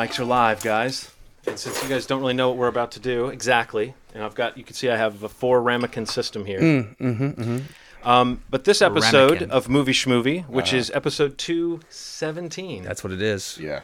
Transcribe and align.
Mics 0.00 0.18
are 0.18 0.24
live, 0.24 0.62
guys. 0.62 1.10
And 1.46 1.58
since 1.58 1.82
you 1.82 1.88
guys 1.90 2.06
don't 2.06 2.22
really 2.22 2.32
know 2.32 2.48
what 2.48 2.56
we're 2.56 2.68
about 2.68 2.92
to 2.92 3.00
do 3.00 3.26
exactly, 3.26 3.92
and 4.14 4.24
I've 4.24 4.34
got, 4.34 4.56
you 4.56 4.64
can 4.64 4.72
see 4.72 4.88
I 4.88 4.96
have 4.96 5.22
a 5.22 5.28
four 5.28 5.60
ramekin 5.60 6.06
system 6.06 6.46
here. 6.46 6.58
Mm-hmm, 6.58 7.04
mm-hmm. 7.06 8.08
Um, 8.08 8.42
but 8.48 8.64
this 8.64 8.80
episode 8.80 9.40
Ramekin. 9.42 9.50
of 9.50 9.68
Movie 9.68 9.92
Schmovie, 9.92 10.48
which 10.48 10.72
is 10.72 10.90
episode 10.92 11.36
217, 11.36 12.82
That's 12.82 13.04
what 13.04 13.12
it 13.12 13.20
is. 13.20 13.58
Yeah. 13.60 13.80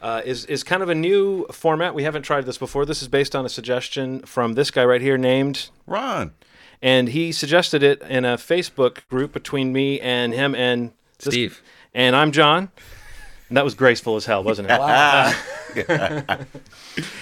uh, 0.00 0.22
is, 0.24 0.46
is 0.46 0.64
kind 0.64 0.82
of 0.82 0.88
a 0.88 0.94
new 0.94 1.44
format. 1.48 1.94
We 1.94 2.04
haven't 2.04 2.22
tried 2.22 2.46
this 2.46 2.56
before. 2.56 2.86
This 2.86 3.02
is 3.02 3.08
based 3.08 3.36
on 3.36 3.44
a 3.44 3.50
suggestion 3.50 4.20
from 4.20 4.54
this 4.54 4.70
guy 4.70 4.86
right 4.86 5.02
here 5.02 5.18
named 5.18 5.68
Ron. 5.86 6.32
and 6.80 7.10
he 7.10 7.30
suggested 7.30 7.82
it 7.82 8.00
in 8.00 8.24
a 8.24 8.38
Facebook 8.38 9.06
group 9.10 9.32
between 9.34 9.70
me 9.70 10.00
and 10.00 10.32
him 10.32 10.54
and 10.54 10.92
this- 11.18 11.34
Steve. 11.34 11.62
and 11.92 12.16
I'm 12.16 12.32
John. 12.32 12.70
And 13.52 13.56
that 13.58 13.66
was 13.66 13.74
graceful 13.74 14.16
as 14.16 14.24
hell, 14.24 14.42
wasn't 14.42 14.70
it? 14.70 14.80
Wow. 14.80 15.30
that 15.74 16.46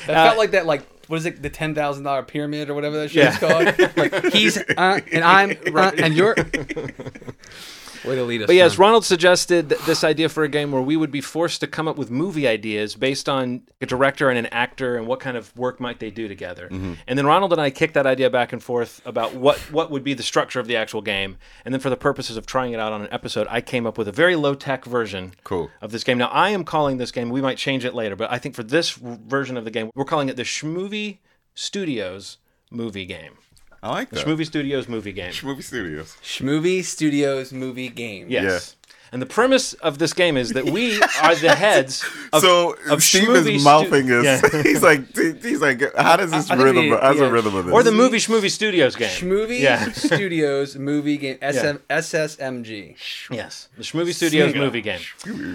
felt 0.07 0.38
like 0.38 0.52
that, 0.52 0.65
like, 0.65 0.87
what 1.09 1.16
is 1.16 1.27
it, 1.27 1.43
the 1.43 1.51
$10,000 1.51 2.27
pyramid 2.29 2.71
or 2.71 2.75
whatever 2.75 2.98
that 2.98 3.11
shit 3.11 3.25
Yeah. 3.25 3.33
is 3.33 3.38
called? 3.38 3.97
like, 3.97 4.33
he's, 4.33 4.57
uh, 4.57 5.01
and 5.11 5.24
I'm, 5.24 5.59
uh, 5.74 5.91
and 5.98 6.15
you're. 6.15 6.37
Way 8.05 8.15
to 8.17 8.25
lead 8.25 8.43
us. 8.43 8.47
But 8.47 8.57
yes, 8.57 8.73
John. 8.73 8.81
Ronald 8.81 9.05
suggested 9.05 9.69
this 9.69 10.02
idea 10.05 10.29
for 10.29 10.43
a 10.43 10.49
game 10.49 10.73
where 10.73 10.83
we 10.83 10.97
would 10.97 11.11
be 11.11 11.21
forced 11.21 11.61
to 11.61 11.66
come 11.66 11.87
up 11.88 11.97
with 11.97 12.11
movie 12.11 12.47
ideas 12.49 12.95
based 12.95 13.29
on 13.29 13.63
a 13.80 13.87
director 13.87 14.30
and 14.30 14.38
an 14.38 14.47
actor 14.47 14.97
and 14.97 15.07
what 15.07 15.21
kind 15.21 15.37
of 15.37 15.57
work 15.57 15.80
might 15.80 15.99
they 16.01 16.11
do 16.11 16.27
together. 16.29 16.69
Mm-hmm. 16.71 16.95
And 17.07 17.19
then 17.19 17.27
Ronald 17.27 17.52
and 17.52 17.61
I 17.61 17.71
kicked 17.71 17.95
that 17.95 18.07
idea 18.07 18.30
back 18.30 18.52
and 18.52 18.63
forth 18.63 19.01
about 19.05 19.35
what 19.35 19.59
what 19.73 19.91
would 19.91 20.05
be 20.05 20.15
the 20.15 20.23
structure 20.23 20.61
of 20.61 20.66
the 20.66 20.77
actual 20.77 21.02
game. 21.02 21.37
And 21.65 21.74
then 21.74 21.80
for 21.80 21.91
the 21.91 21.97
purposes 21.97 22.37
of 22.37 22.47
trying 22.47 22.73
it 22.73 22.80
out 22.80 22.93
on 22.93 23.02
an 23.02 23.09
episode, 23.11 23.47
I 23.51 23.61
came 23.61 23.87
up 23.87 23.99
with 23.99 24.09
a 24.09 24.13
very 24.13 24.37
low 24.37 24.55
tech 24.55 24.85
version 24.85 25.35
Cool. 25.45 25.71
of 25.80 25.93
this 25.93 26.05
game. 26.05 26.19
Now 26.19 26.29
I 26.29 26.51
am 26.51 26.65
calling 26.65 26.96
this 26.96 27.11
game. 27.13 27.29
We 27.30 27.41
might 27.41 27.59
change 27.59 27.85
it 27.85 27.95
later, 27.95 28.17
but 28.17 28.30
I 28.30 28.39
think 28.39 28.55
for 28.55 28.63
this 28.63 28.91
version 28.93 29.57
of 29.57 29.65
the 29.65 29.71
game, 29.71 29.91
we're 29.95 30.05
calling 30.05 30.29
it 30.29 30.37
the 30.37 30.43
Schmovie 30.43 31.19
Studios 31.55 32.39
movie 32.71 33.05
game. 33.07 33.35
I 33.83 33.91
like 33.91 34.11
that. 34.11 34.27
Schmovie 34.27 34.47
Studios 34.47 34.89
movie 34.89 35.13
game. 35.13 35.33
Movie 35.43 35.63
Studios. 35.63 36.17
Schmovie 36.23 36.85
Studios 36.85 37.53
movie 37.53 37.89
game. 37.89 38.27
Yes. 38.29 38.77
And 39.13 39.21
the 39.21 39.27
premise 39.27 39.73
of 39.73 39.99
this 39.99 40.13
game 40.13 40.37
is 40.37 40.51
that 40.51 40.67
we 40.67 41.01
are 41.23 41.35
the 41.35 41.53
heads 41.57 42.05
of, 42.33 42.43
so 42.43 42.77
of 42.89 43.03
Steve 43.03 43.25
schmovie 43.25 43.55
is 43.57 43.61
stu- 43.63 43.65
mouthing 43.65 44.11
us. 44.13 44.25
Yeah. 44.25 44.63
he's 44.63 44.83
like, 44.85 45.17
he's 45.17 45.61
like, 45.61 45.83
how 45.97 46.15
does 46.17 46.31
this 46.31 46.49
I 46.49 46.55
think 46.55 46.65
rhythm? 46.65 46.91
we- 46.91 46.97
how's 46.97 47.17
yeah. 47.17 47.25
the 47.25 47.33
rhythm 47.33 47.55
of 47.57 47.65
this? 47.65 47.75
or 47.75 47.83
the 47.83 47.91
movie 47.91 48.19
Schmovie 48.19 48.51
Studios 48.51 48.95
game. 48.95 49.09
Schmovie 49.09 49.59
Yeah. 49.61 49.91
Studios 49.91 50.77
movie 50.77 51.17
game. 51.17 51.39
SM, 51.43 51.79
SSMG. 51.91 52.97
Yes, 53.31 53.69
the 53.77 53.83
Schmovie 53.83 54.15
Studios 54.15 54.53
Sega. 54.53 54.57
movie 54.59 54.81
game. 54.81 55.01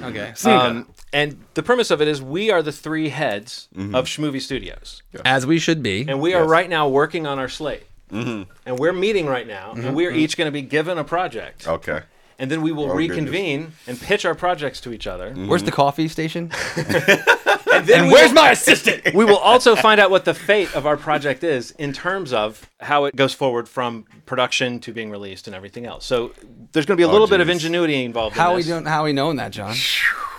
Okay. 0.03 0.33
Um, 0.45 0.87
and 1.13 1.37
the 1.53 1.63
premise 1.63 1.91
of 1.91 2.01
it 2.01 2.07
is 2.09 2.21
we 2.21 2.51
are 2.51 2.61
the 2.61 2.71
three 2.73 3.09
heads 3.09 3.69
Mm-hmm. 3.75 3.95
of 3.95 4.05
Schmovie 4.07 4.41
Studios, 4.41 5.01
As 5.23 5.45
we 5.45 5.59
should 5.59 5.81
be. 5.83 6.05
and 6.07 6.19
we 6.19 6.33
are 6.33 6.45
right 6.45 6.69
now 6.69 6.87
working 6.89 7.25
on 7.27 7.39
our 7.39 7.47
slate. 7.49 7.83
Mm-hmm. 8.15 8.51
And 8.65 8.79
we're 8.79 8.93
meeting 8.93 9.25
right 9.27 9.47
now, 9.47 9.71
and 9.71 9.83
mm-hmm. 9.83 9.93
we're 9.95 10.11
mm-hmm. 10.11 10.19
each 10.19 10.37
going 10.37 10.47
to 10.47 10.51
be 10.51 10.61
given 10.61 10.97
a 10.97 11.03
project, 11.03 11.67
okay. 11.67 12.01
and 12.39 12.49
then 12.49 12.61
we 12.61 12.71
will 12.71 12.85
Oh, 12.85 12.97
goodness. 12.97 13.09
reconvene 13.09 13.73
and 13.87 13.99
pitch 13.99 14.25
our 14.25 14.35
projects 14.35 14.81
to 14.81 14.93
each 14.93 15.07
other. 15.07 15.33
Where's 15.33 15.63
the 15.63 15.71
coffee 15.71 16.07
station? 16.07 16.51
And 17.75 17.87
then 17.87 18.03
and 18.03 18.11
where's 18.11 18.29
will- 18.29 18.35
my 18.35 18.51
assistant? 18.51 19.13
we 19.13 19.25
will 19.25 19.37
also 19.37 19.75
find 19.75 19.99
out 19.99 20.09
what 20.09 20.25
the 20.25 20.33
fate 20.33 20.73
of 20.75 20.85
our 20.85 20.97
project 20.97 21.43
is 21.43 21.71
in 21.71 21.93
terms 21.93 22.31
of 22.31 22.69
how 22.79 23.05
it 23.05 23.15
goes 23.15 23.33
forward 23.33 23.67
from 23.67 24.05
production 24.25 24.79
to 24.81 24.93
being 24.93 25.11
released 25.11 25.47
and 25.47 25.55
everything 25.55 25.85
else. 25.85 26.05
So 26.05 26.31
there's 26.71 26.85
going 26.85 26.95
to 26.95 27.01
be 27.01 27.03
a 27.03 27.07
oh, 27.07 27.11
little 27.11 27.27
bit 27.27 27.41
of 27.41 27.49
ingenuity 27.49 28.03
involved. 28.03 28.35
How 28.35 28.51
in 28.51 28.55
we 28.57 28.61
this. 28.61 28.69
don't? 28.69 28.85
How 28.85 29.03
we 29.03 29.13
knowing 29.13 29.37
that, 29.37 29.51
John? 29.51 29.75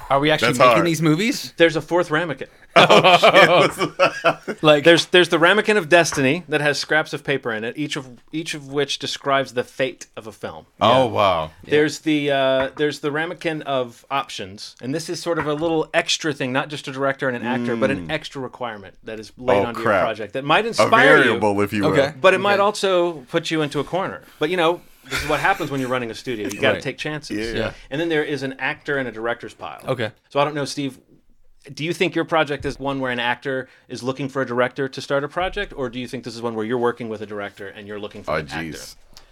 Are 0.09 0.21
we 0.21 0.31
actually 0.31 0.49
That's 0.49 0.59
making 0.61 0.72
hard. 0.75 0.87
these 0.87 1.03
movies? 1.03 1.53
There's 1.56 1.77
a 1.77 1.81
fourth 1.81 2.11
ramekin. 2.11 2.49
Like, 4.63 4.85
There's 4.85 5.07
there's 5.07 5.29
the 5.29 5.39
ramekin 5.39 5.77
of 5.77 5.89
destiny 5.89 6.45
that 6.49 6.61
has 6.61 6.79
scraps 6.79 7.13
of 7.13 7.25
paper 7.25 7.53
in 7.53 7.65
it, 7.65 7.77
each 7.77 7.97
of 7.97 8.09
each 8.33 8.55
of 8.55 8.69
which 8.73 8.99
describes 8.99 9.55
the 9.55 9.65
fate 9.65 10.07
of 10.17 10.27
a 10.27 10.33
film. 10.33 10.67
Oh 10.81 11.07
wow. 11.07 11.51
There's 11.65 12.01
the 12.01 12.31
uh, 12.31 12.71
there's 12.77 13.01
the 13.01 13.11
ramekin 13.11 13.63
of 13.63 14.05
options, 14.11 14.77
and 14.81 14.95
this 14.95 15.09
is 15.09 15.21
sort 15.21 15.39
of 15.39 15.47
a 15.47 15.55
little 15.55 15.89
extra 15.95 16.33
thing, 16.33 16.53
not 16.53 16.69
just 16.69 16.89
a 16.89 16.93
director 16.93 17.29
and 17.29 17.37
an 17.37 17.45
actor, 17.47 17.77
but 17.77 17.91
an 17.91 18.11
extra 18.11 18.41
requirement 18.41 18.95
that 19.05 19.19
is 19.21 19.33
laid 19.37 19.57
Mm. 19.57 19.65
Oh, 19.65 19.67
onto 19.69 19.81
crap. 19.83 20.01
your 20.01 20.05
project 20.07 20.33
that 20.35 20.45
might 20.45 20.65
A 20.65 20.69
inspire 20.69 21.17
you. 21.25 21.63
if 21.63 21.73
you 21.73 21.83
will. 21.83 21.93
Okay. 21.93 22.13
But 22.21 22.35
it 22.35 22.41
might 22.41 22.61
also 22.61 23.21
put 23.31 23.51
you 23.51 23.63
into 23.63 23.81
a 23.81 23.85
corner. 23.85 24.21
But 24.39 24.51
you 24.51 24.57
know, 24.59 24.83
this 25.05 25.23
is 25.23 25.29
what 25.31 25.41
happens 25.41 25.71
when 25.71 25.81
you're 25.81 25.89
running 25.89 26.11
a 26.11 26.15
studio. 26.15 26.47
You 26.49 26.61
got 26.61 26.69
to 26.71 26.75
Right. 26.75 26.83
take 26.83 26.99
chances. 26.99 27.55
Yeah. 27.55 27.59
Yeah. 27.59 27.73
And 27.91 27.99
then 28.01 28.09
there 28.11 28.25
is 28.25 28.43
an 28.43 28.55
actor 28.59 28.99
and 28.99 29.09
a 29.09 29.13
director's 29.13 29.55
pile. 29.55 29.81
Okay. 29.87 30.11
So 30.29 30.41
I 30.41 30.45
don't 30.45 30.55
know, 30.55 30.65
Steve. 30.67 30.99
Do 31.72 31.84
you 31.84 31.93
think 31.93 32.15
your 32.15 32.25
project 32.25 32.65
is 32.65 32.78
one 32.78 33.00
where 33.00 33.10
an 33.10 33.19
actor 33.21 33.69
is 33.88 34.03
looking 34.03 34.28
for 34.28 34.43
a 34.43 34.47
director 34.47 34.88
to 34.88 35.00
start 35.00 35.25
a 35.25 35.28
project, 35.28 35.72
or 35.77 35.88
do 35.91 35.99
you 35.99 36.06
think 36.09 36.25
this 36.25 36.34
is 36.34 36.43
one 36.43 36.54
where 36.54 36.65
you're 36.65 36.78
working 36.78 37.09
with 37.09 37.21
a 37.22 37.27
director 37.27 37.69
and 37.69 37.87
you're 37.88 37.99
looking 37.99 38.22
for 38.22 38.32
Oh 38.32 38.37
an 38.37 38.49
actor? 38.49 38.78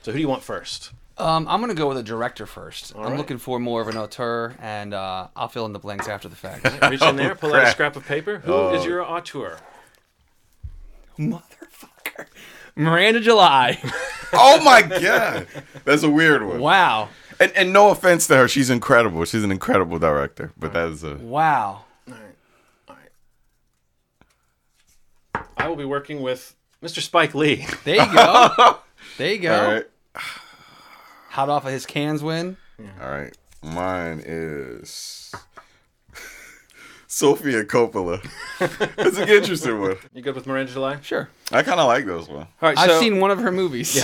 So 0.02 0.10
who 0.10 0.14
do 0.14 0.18
you 0.18 0.28
want 0.28 0.42
first? 0.42 0.90
um, 1.16 1.46
I'm 1.48 1.60
gonna 1.60 1.74
go 1.74 1.86
with 1.88 1.96
a 1.98 2.02
director 2.02 2.44
first. 2.44 2.92
I'm 2.96 3.02
right. 3.02 3.16
looking 3.16 3.38
for 3.38 3.60
more 3.60 3.80
of 3.80 3.86
an 3.88 3.96
auteur, 3.96 4.54
and 4.60 4.92
uh, 4.92 5.28
I'll 5.36 5.48
fill 5.48 5.64
in 5.66 5.72
the 5.72 5.78
blanks 5.78 6.08
after 6.08 6.28
the 6.28 6.34
fact. 6.36 6.64
Reach 6.90 7.02
in 7.02 7.14
there, 7.22 7.34
pull 7.36 7.54
out 7.54 7.62
a 7.64 7.70
scrap 7.70 7.94
of 7.96 8.04
paper. 8.04 8.38
Who 8.38 8.70
is 8.70 8.82
Oh. 8.82 8.84
your 8.88 9.02
auteur? 9.04 9.58
Motherfucker. 11.18 12.26
Miranda 12.76 13.20
July. 13.20 13.78
Oh 14.36 14.60
my 14.64 14.82
god. 14.82 15.46
That's 15.84 16.02
a 16.02 16.10
weird 16.10 16.42
one. 16.44 16.58
wow. 16.58 17.08
And, 17.38 17.52
and 17.52 17.72
no 17.72 17.90
offense 17.90 18.26
to 18.26 18.36
her, 18.36 18.48
she's 18.48 18.68
incredible. 18.68 19.24
She's 19.26 19.44
an 19.44 19.52
incredible 19.52 20.00
director. 20.00 20.50
But 20.58 20.72
that 20.72 20.88
is 20.88 21.04
a 21.04 21.14
Wow. 21.14 21.84
All 22.08 22.14
right. 22.14 22.34
All 22.88 22.96
right. 25.36 25.44
I 25.64 25.68
will 25.68 25.76
be 25.76 25.84
working 25.86 26.20
with 26.20 26.54
Mr. 26.82 27.00
Spike 27.00 27.34
Lee. 27.34 27.66
There 27.84 27.96
you 27.96 28.14
go. 28.14 28.78
there 29.18 29.32
you 29.32 29.38
go. 29.38 29.54
all 29.64 29.72
right. 29.72 29.86
Hot 31.30 31.48
off 31.48 31.64
of 31.64 31.72
his 31.72 31.86
Cannes 31.86 32.22
win. 32.22 32.56
All 33.00 33.08
right. 33.10 33.34
Mine 33.62 34.22
is 34.26 35.32
Sofia 37.06 37.64
Coppola. 37.64 38.22
That's 38.96 39.16
an 39.16 39.28
interesting 39.28 39.80
one. 39.80 39.96
You 40.12 40.20
good 40.22 40.34
with 40.34 40.46
Miranda 40.46 40.70
July? 40.72 41.00
Sure. 41.00 41.30
I 41.50 41.62
kind 41.62 41.80
of 41.80 41.86
like 41.86 42.04
those 42.04 42.28
one. 42.28 42.46
All 42.60 42.68
right. 42.68 42.76
I've 42.78 42.90
so 42.90 43.00
seen 43.00 43.20
one 43.20 43.30
of 43.30 43.38
her 43.40 43.50
movies. 43.50 43.96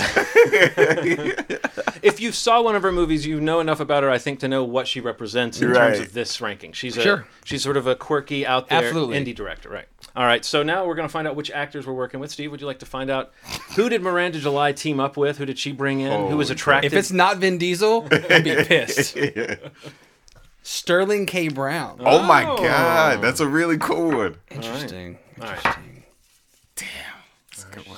if 2.01 2.19
you 2.19 2.31
saw 2.31 2.61
one 2.61 2.75
of 2.75 2.81
her 2.83 2.91
movies, 2.91 3.25
you 3.25 3.39
know 3.39 3.59
enough 3.59 3.79
about 3.79 4.01
her, 4.03 4.09
I 4.09 4.17
think, 4.17 4.39
to 4.39 4.47
know 4.47 4.63
what 4.63 4.87
she 4.87 4.99
represents 4.99 5.61
in 5.61 5.67
terms 5.67 5.77
Right. 5.77 5.99
of 5.99 6.13
this 6.13 6.41
ranking. 6.41 6.71
She's 6.73 6.97
a 6.97 7.01
Sure. 7.01 7.27
she's 7.45 7.61
sort 7.63 7.77
of 7.77 7.85
a 7.87 7.95
quirky, 7.95 8.45
out 8.45 8.67
there 8.69 8.83
Absolutely. 8.83 9.23
indie 9.23 9.35
director, 9.35 9.69
right? 9.69 9.87
All 10.15 10.25
right. 10.25 10.43
So 10.43 10.61
now 10.63 10.85
we're 10.85 10.95
going 10.95 11.07
to 11.07 11.11
find 11.11 11.27
out 11.27 11.35
which 11.35 11.49
actors 11.51 11.87
we're 11.87 11.93
working 11.93 12.19
with. 12.19 12.31
Steve, 12.31 12.51
would 12.51 12.59
you 12.61 12.67
like 12.67 12.79
to 12.79 12.85
find 12.85 13.09
out 13.09 13.31
who 13.75 13.87
did 13.89 14.01
Miranda 14.01 14.39
July 14.39 14.71
team 14.73 14.99
up 14.99 15.15
with? 15.17 15.37
Who 15.37 15.45
did 15.45 15.57
she 15.57 15.71
bring 15.71 16.01
in? 16.01 16.27
who 16.29 16.37
was 16.37 16.49
attracted? 16.49 16.91
If 16.91 16.97
it's 16.99 17.11
not 17.11 17.37
Vin 17.37 17.57
Diesel, 17.57 18.07
I'd 18.29 18.43
be 18.43 18.55
pissed. 18.55 19.17
Sterling 20.63 21.25
K. 21.25 21.47
Brown. 21.47 21.97
Oh 22.01 22.21
my 22.23 22.45
Oh. 22.45 22.57
god, 22.57 23.21
that's 23.21 23.39
a 23.39 23.47
really 23.47 23.77
cool 23.77 24.11
one. 24.15 24.35
Interesting. 24.51 25.17
All 25.41 25.47
right. 25.47 25.57
Interesting. 25.57 25.87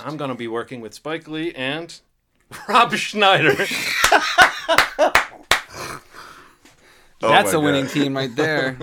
I'm 0.06 0.18
going 0.18 0.30
to 0.30 0.36
be 0.36 0.48
working 0.48 0.82
with 0.82 0.94
Spike 0.94 1.28
Lee 1.28 1.52
and 1.54 2.00
Rob 2.70 2.94
Schneider. 2.94 3.56
Oh 7.22 7.30
That's 7.30 7.54
my 7.54 7.60
a 7.60 7.62
winning 7.62 7.88
team 7.88 8.18
right 8.18 8.36
there. 8.36 8.76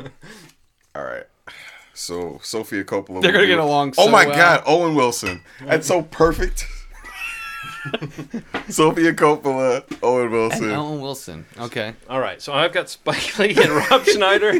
All 0.94 1.04
right. 1.04 1.24
So 2.00 2.40
Sofia 2.42 2.82
Coppola. 2.84 3.20
They're 3.22 3.32
gonna 3.32 3.46
get 3.46 3.56
be- 3.56 3.60
along 3.62 3.94
Oh 3.98 4.08
my 4.08 4.26
well. 4.26 4.34
god, 4.36 4.62
Owen 4.66 4.94
Wilson. 4.94 5.42
That's 5.64 5.86
so 5.86 6.02
perfect. 6.02 6.66
Sofia 8.68 9.12
Coppola, 9.12 9.84
Owen 10.02 10.24
And 10.24 10.32
Wilson. 10.32 10.70
Ellen 10.70 11.00
Wilson. 11.00 11.46
Okay. 11.58 11.94
All 12.08 12.20
right, 12.20 12.40
so 12.40 12.52
I've 12.52 12.72
got 12.72 12.88
Spike 12.88 13.38
Lee 13.38 13.54
and 13.60 13.70
Rob 13.70 14.04
Schneider. 14.04 14.52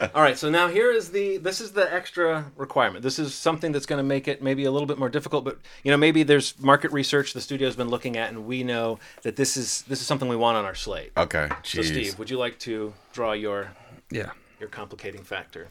All 0.14 0.22
right, 0.22 0.38
so 0.38 0.48
now 0.50 0.68
here 0.68 0.90
is 0.92 1.10
the 1.10 1.36
this 1.38 1.60
is 1.60 1.72
the 1.72 1.92
extra 1.92 2.50
requirement. 2.56 3.02
This 3.02 3.18
is 3.18 3.34
something 3.34 3.72
that's 3.72 3.86
going 3.86 3.98
to 3.98 4.02
make 4.04 4.28
it 4.28 4.42
maybe 4.42 4.64
a 4.64 4.70
little 4.70 4.86
bit 4.86 4.98
more 4.98 5.08
difficult, 5.08 5.44
but 5.44 5.58
you 5.82 5.90
know 5.90 5.96
maybe 5.96 6.22
there's 6.22 6.58
market 6.60 6.90
research 6.92 7.32
the 7.32 7.40
studio's 7.40 7.76
been 7.76 7.88
looking 7.88 8.16
at, 8.16 8.30
and 8.30 8.46
we 8.46 8.62
know 8.62 8.98
that 9.22 9.36
this 9.36 9.56
is 9.56 9.82
this 9.82 10.00
is 10.00 10.06
something 10.06 10.28
we 10.28 10.36
want 10.36 10.56
on 10.56 10.64
our 10.64 10.74
slate. 10.74 11.12
Okay, 11.16 11.48
So. 11.64 11.82
Steve, 11.82 12.18
would 12.18 12.30
you 12.30 12.38
like 12.38 12.58
to 12.60 12.92
draw 13.12 13.32
your 13.32 13.72
Yeah. 14.10 14.30
your 14.60 14.68
complicating 14.68 15.22
factor? 15.22 15.68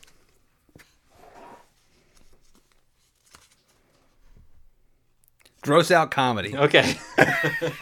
Gross 5.66 5.90
out 5.90 6.12
comedy. 6.12 6.56
Okay. 6.56 6.94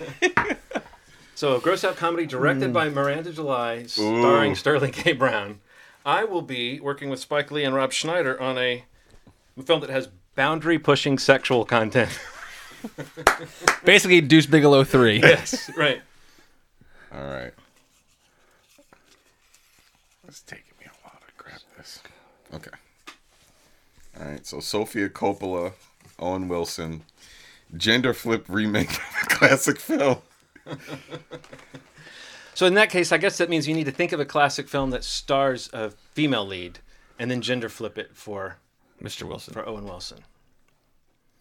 so, 1.36 1.60
gross 1.60 1.84
out 1.84 1.98
comedy 1.98 2.26
directed 2.26 2.68
hmm. 2.68 2.72
by 2.72 2.88
Miranda 2.88 3.34
July, 3.34 3.84
starring 3.84 4.54
Ooh. 4.54 4.56
Sterling 4.56 4.94
K. 4.94 5.12
Brown. 5.12 5.60
I 6.06 6.24
will 6.24 6.42
be 6.42 6.80
working 6.80 7.10
with 7.10 7.20
Spike 7.20 7.52
Lee 7.52 7.66
and 7.66 7.76
Rob 7.76 7.92
Schneider 7.92 8.40
on 8.42 8.58
a 8.58 8.86
film 9.66 9.82
that 9.82 9.90
has 9.90 10.08
boundary 10.36 10.80
pushing 10.80 11.18
sexual 11.18 11.66
content. 11.66 12.18
Basically, 13.84 14.22
Deuce 14.22 14.46
Bigalow 14.46 14.88
3. 14.88 15.20
yes, 15.20 15.70
right. 15.76 16.02
All 17.14 17.26
right. 17.26 17.52
It's 20.26 20.40
taking 20.40 20.72
me 20.80 20.86
a 20.86 21.06
while 21.06 21.20
to 21.20 21.34
grab 21.44 21.60
this. 21.76 22.02
Okay. 22.54 22.72
All 24.22 24.26
right, 24.26 24.46
so 24.46 24.62
Sofia 24.62 25.10
Coppola, 25.10 25.74
Owen 26.18 26.48
Wilson, 26.48 27.04
gender 27.78 28.14
flip 28.14 28.46
remake 28.48 28.92
of 28.92 29.16
a 29.24 29.26
classic 29.28 29.80
film. 29.80 30.18
So 32.56 32.68
in 32.68 32.76
that 32.76 32.90
case, 32.90 33.12
I 33.12 33.18
guess 33.18 33.38
that 33.40 33.50
means 33.50 33.68
you 33.68 33.74
need 33.74 33.86
to 33.86 33.92
think 33.92 34.12
of 34.12 34.20
a 34.20 34.26
classic 34.26 34.68
film 34.68 34.92
that 34.92 35.04
stars 35.04 35.70
a 35.74 35.90
female 35.90 36.46
lead, 36.46 36.80
and 37.18 37.30
then 37.32 37.42
gender 37.42 37.68
flip 37.68 37.98
it 37.98 38.16
for 38.16 38.58
Mr. 39.02 39.24
Wilson. 39.28 39.54
for 39.54 39.68
Owen 39.68 39.86
Wilson. 39.86 40.20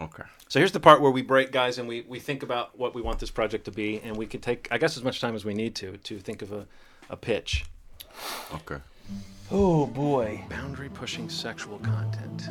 Okay. 0.00 0.25
So 0.49 0.58
here's 0.58 0.73
the 0.73 0.81
part 0.81 1.00
where 1.00 1.11
we 1.11 1.23
break, 1.23 1.52
guys, 1.52 1.79
and 1.79 1.87
we, 1.87 2.00
we 2.02 2.19
think 2.19 2.43
about 2.43 2.76
what 2.79 2.94
we 2.94 3.02
want 3.02 3.20
this 3.20 3.31
project 3.31 3.67
to 3.67 3.70
be, 3.70 4.00
and 4.00 4.17
we 4.17 4.26
can 4.26 4.40
take, 4.40 4.69
I 4.70 4.79
guess, 4.79 4.96
as 4.96 5.05
much 5.05 5.20
time 5.20 5.34
as 5.34 5.44
we 5.44 5.55
need 5.55 5.75
to 5.76 5.96
to 5.99 6.19
think 6.19 6.43
of 6.43 6.50
a, 6.52 6.67
a 7.08 7.17
pitch. 7.17 7.64
Okay. 8.55 8.79
Oh 9.50 9.87
boy. 9.87 10.44
Boundary 10.49 10.88
pushing 10.88 11.29
sexual 11.29 11.79
content. 11.79 12.49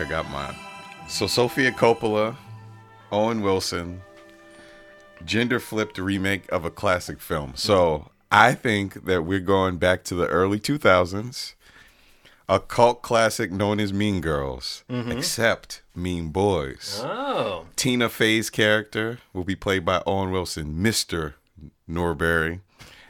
I 0.00 0.04
got 0.04 0.30
mine. 0.30 0.54
So 1.08 1.26
Sofia 1.26 1.72
Coppola, 1.72 2.34
Owen 3.12 3.42
Wilson, 3.42 4.00
gender 5.26 5.60
flipped 5.60 5.98
remake 5.98 6.50
of 6.50 6.64
a 6.64 6.70
classic 6.70 7.20
film. 7.20 7.52
So 7.54 8.10
I 8.32 8.54
think 8.54 9.04
that 9.04 9.26
we're 9.26 9.40
going 9.40 9.76
back 9.76 10.02
to 10.04 10.14
the 10.14 10.26
early 10.28 10.58
2000s, 10.58 11.52
a 12.48 12.58
cult 12.58 13.02
classic 13.02 13.52
known 13.52 13.78
as 13.78 13.92
Mean 13.92 14.22
Girls, 14.22 14.84
mm-hmm. 14.88 15.12
except 15.12 15.82
Mean 15.94 16.30
Boys. 16.30 17.02
Oh, 17.04 17.66
Tina 17.76 18.08
Fey's 18.08 18.48
character 18.48 19.18
will 19.34 19.44
be 19.44 19.56
played 19.56 19.84
by 19.84 20.02
Owen 20.06 20.30
Wilson, 20.30 20.82
Mr. 20.82 21.34
Norbury. 21.86 22.60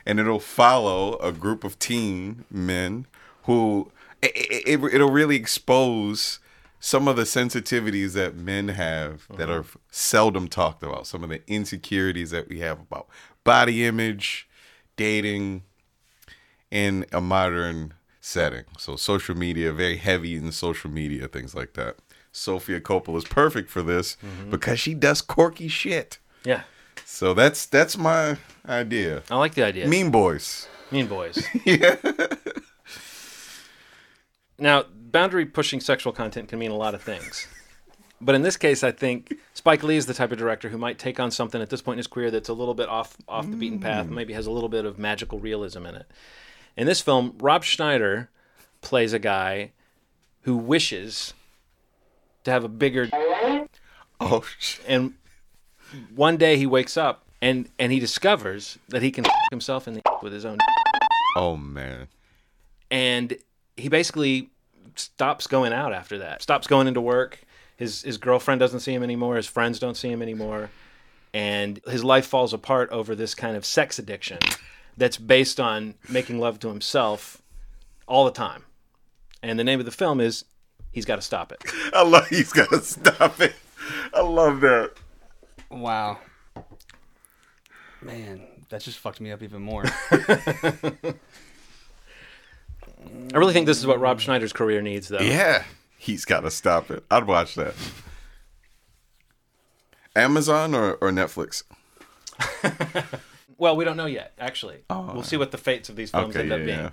And 0.05 0.19
it'll 0.19 0.41
follow 0.41 1.19
a 1.19 1.31
group 1.31 1.63
of 1.63 1.79
teen 1.79 2.47
men 2.51 3.07
who 3.45 3.93
it, 4.23 4.33
it, 4.35 4.85
it'll 4.93 5.13
really 5.13 5.37
expose 5.37 6.41
some 6.81 7.07
of 7.07 7.17
the 7.17 7.23
sensitivities 7.23 8.15
that 8.15 8.35
men 8.35 8.69
have 8.69 9.29
that 9.37 9.51
uh-huh. 9.51 9.61
are 9.61 9.65
seldom 9.91 10.49
talked 10.49 10.83
about, 10.83 11.07
some 11.07 11.23
of 11.23 11.29
the 11.29 11.43
insecurities 11.47 12.31
that 12.31 12.49
we 12.49 12.61
have 12.61 12.81
about 12.81 13.07
body 13.45 13.85
image, 13.85 14.49
dating, 14.97 15.63
in 16.71 17.05
a 17.13 17.21
modern 17.21 17.93
setting. 18.21 18.65
So 18.79 18.97
social 18.97 19.37
media, 19.37 19.73
very 19.73 19.97
heavy 19.97 20.37
in 20.37 20.51
social 20.53 20.91
media, 20.91 21.29
things 21.29 21.55
like 21.55 21.75
that. 21.75 21.97
Sofia 22.33 22.81
Coppola 22.81 23.19
is 23.19 23.25
perfect 23.25 23.71
for 23.71 23.83
this 23.83 24.17
mm-hmm. 24.17 24.51
because 24.51 24.81
she 24.81 24.95
does 24.95 25.21
quirky 25.21 25.69
shit. 25.69 26.19
yeah. 26.45 26.63
So 27.05 27.35
that's 27.35 27.67
that's 27.67 27.99
my 27.99 28.39
idea. 28.69 29.25
I 29.31 29.37
like 29.37 29.55
the 29.55 29.65
idea. 29.65 29.89
Mean 29.89 30.11
Boys. 30.11 30.69
mean 30.93 31.09
boys. 31.09 31.45
yeah. 31.65 31.97
Now, 34.61 34.85
boundary 34.85 35.47
pushing 35.47 35.81
sexual 35.81 36.13
content 36.13 36.49
can 36.49 36.59
mean 36.59 36.71
a 36.71 36.77
lot 36.77 36.95
of 36.95 37.03
things. 37.03 37.49
But 38.21 38.35
in 38.35 38.43
this 38.43 38.59
case, 38.59 38.85
I 38.85 38.93
think 38.93 39.35
Spike 39.55 39.83
Lee 39.83 39.97
is 39.97 40.05
the 40.05 40.13
type 40.13 40.31
of 40.31 40.39
director 40.39 40.69
who 40.69 40.77
might 40.77 40.99
take 40.99 41.19
on 41.19 41.31
something 41.31 41.63
at 41.63 41.71
this 41.71 41.81
point 41.81 41.95
in 41.95 41.99
his 41.99 42.07
career 42.07 42.31
that's 42.31 42.51
a 42.51 42.53
little 42.53 42.75
bit 42.75 42.89
off 42.89 43.17
off 43.27 43.51
the 43.51 43.57
beaten 43.57 43.81
path, 43.81 44.07
mm. 44.07 44.11
maybe 44.11 44.35
has 44.35 44.47
a 44.47 44.51
little 44.51 44.69
bit 44.69 44.85
of 44.85 44.99
magical 44.99 45.39
realism 45.39 45.87
in 45.87 45.95
it. 45.95 46.07
In 46.77 46.87
this 46.87 47.01
film, 47.01 47.35
Rob 47.41 47.65
Schneider 47.65 48.29
plays 48.83 49.15
a 49.15 49.19
guy 49.19 49.73
who 50.43 50.57
wishes 50.57 51.33
to 52.45 52.51
have 52.51 52.65
a 52.65 52.69
bigger 52.69 53.09
Oh 54.21 54.45
and 54.87 55.15
one 56.15 56.37
day 56.37 56.57
he 56.57 56.67
wakes 56.67 56.97
up 56.97 57.25
and 57.41 57.69
and 57.79 57.91
he 57.91 57.99
discovers 57.99 58.79
that 58.89 59.03
he 59.03 59.11
can 59.11 59.25
himself 59.51 59.89
in 59.89 59.95
the 59.95 60.03
with 60.23 60.33
his 60.33 60.45
own 60.45 60.59
Oh 61.37 61.57
man. 61.57 62.09
and 62.91 63.37
he 63.81 63.89
basically 63.89 64.51
stops 64.95 65.47
going 65.47 65.73
out 65.73 65.93
after 65.93 66.19
that. 66.19 66.43
Stops 66.43 66.67
going 66.67 66.87
into 66.87 67.01
work. 67.01 67.41
His 67.77 68.03
his 68.03 68.19
girlfriend 68.19 68.61
doesn't 68.61 68.81
see 68.81 68.93
him 68.93 69.03
anymore. 69.03 69.37
His 69.37 69.47
friends 69.47 69.79
don't 69.79 69.97
see 69.97 70.11
him 70.11 70.23
anymore, 70.23 70.71
and 71.33 71.81
his 71.87 72.05
life 72.05 72.27
falls 72.27 72.53
apart 72.53 72.91
over 72.91 73.15
this 73.15 73.35
kind 73.35 73.57
of 73.57 73.65
sex 73.65 73.99
addiction 73.99 74.39
that's 74.97 75.17
based 75.17 75.59
on 75.59 75.95
making 76.09 76.39
love 76.39 76.59
to 76.61 76.69
himself 76.69 77.41
all 78.07 78.25
the 78.25 78.31
time. 78.31 78.65
And 79.43 79.59
the 79.59 79.65
name 79.65 79.81
of 79.81 79.87
the 79.87 79.93
film 79.93 80.21
is 80.21 80.45
He's 80.93 81.07
Got 81.07 81.17
to 81.17 81.23
Stop 81.23 81.53
It. 81.53 81.63
I 81.95 82.03
love 82.03 82.29
he's 82.29 82.53
gotta 82.53 82.83
stop 82.83 83.41
it. 83.41 83.55
I 84.13 84.21
love 84.21 84.61
that. 84.61 84.93
Wow. 85.71 86.19
Man, 88.03 88.43
that 88.69 88.83
just 88.83 88.99
fucked 88.99 89.21
me 89.21 89.31
up 89.31 89.43
even 89.43 89.63
more. 89.63 89.85
I 93.35 93.39
really 93.39 93.53
think 93.53 93.67
this 93.67 93.79
is 93.79 93.87
what 93.87 94.01
Rob 94.01 94.21
Schneider's 94.21 94.53
career 94.53 94.83
needs, 94.83 95.09
though. 95.09 95.21
Yeah. 95.21 95.65
He's 95.99 96.25
gotta 96.25 96.51
stop 96.51 96.91
it. 96.91 97.05
I'd 97.11 97.27
watch 97.27 97.55
that. 97.57 97.75
Amazon 100.17 100.75
or, 100.75 100.95
or 100.95 101.11
Netflix? 101.11 101.63
Well, 103.59 103.77
we 103.77 103.85
don't 103.85 103.99
know 103.99 104.07
yet. 104.07 104.33
Actually, 104.39 104.79
oh, 104.89 105.11
we'll 105.13 105.23
see 105.23 105.37
what 105.37 105.51
the 105.51 105.59
fates 105.59 105.91
of 105.91 105.97
these 105.97 106.11
films 106.11 106.35
Okay, 106.35 106.41
end 106.41 106.49
yeah, 106.49 106.55
up 106.55 106.65
being. 106.65 106.79
yeah. 106.79 106.91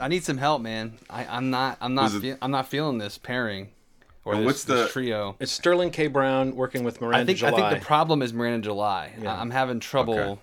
I 0.00 0.08
need 0.08 0.24
some 0.24 0.36
help, 0.36 0.60
man. 0.60 0.98
I, 1.08 1.24
I'm 1.26 1.50
not. 1.50 1.78
I'm 1.80 1.94
not. 1.94 2.12
It- 2.14 2.20
Fe- 2.20 2.36
I'm 2.42 2.50
not 2.50 2.66
feeling 2.66 2.98
this 2.98 3.16
pairing 3.16 3.68
or 4.24 4.34
this, 4.34 4.44
what's 4.44 4.64
this 4.64 4.86
the- 4.88 4.92
trio. 4.92 5.36
It's 5.38 5.52
Sterling 5.52 5.92
K. 5.92 6.08
Brown 6.08 6.56
working 6.56 6.82
with 6.82 7.00
Miranda 7.00 7.20
I 7.22 7.24
think. 7.26 7.38
July. 7.38 7.50
I 7.52 7.70
think 7.70 7.80
the 7.80 7.86
problem 7.86 8.22
is 8.22 8.32
Miranda 8.32 8.64
July. 8.66 9.12
I- 9.22 9.26
I'm 9.28 9.50
having 9.52 9.78
trouble. 9.78 10.18
Okay. 10.18 10.40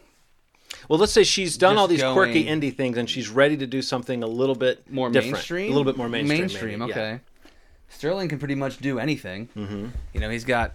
Well, 0.90 1.00
let's 1.00 1.12
say 1.12 1.24
she's 1.24 1.58
done 1.58 1.74
Just 1.74 1.80
all 1.82 1.88
these 1.88 2.04
quirky 2.04 2.44
going- 2.44 2.62
indie 2.62 2.76
things 2.76 2.98
and 2.98 3.10
she's 3.10 3.30
ready 3.30 3.58
to 3.58 3.68
do 3.68 3.82
something 3.82 4.24
a 4.24 4.28
little 4.28 4.56
bit 4.56 4.90
More 4.92 5.10
different, 5.10 5.34
mainstream. 5.34 5.66
a 5.72 5.76
little 5.76 5.84
bit 5.92 5.98
more 5.98 6.10
mainstream. 6.10 6.40
Mainstream. 6.42 6.80
maybe, 6.80 6.92
yeah. 6.92 6.98
Okay. 6.98 7.20
Sterling 7.90 8.30
can 8.30 8.40
pretty 8.40 8.56
much 8.56 8.78
do 8.80 9.00
anything. 9.00 9.48
Mm-hmm. 9.56 9.88
You 10.14 10.20
know, 10.20 10.30
he's 10.30 10.44
got 10.46 10.74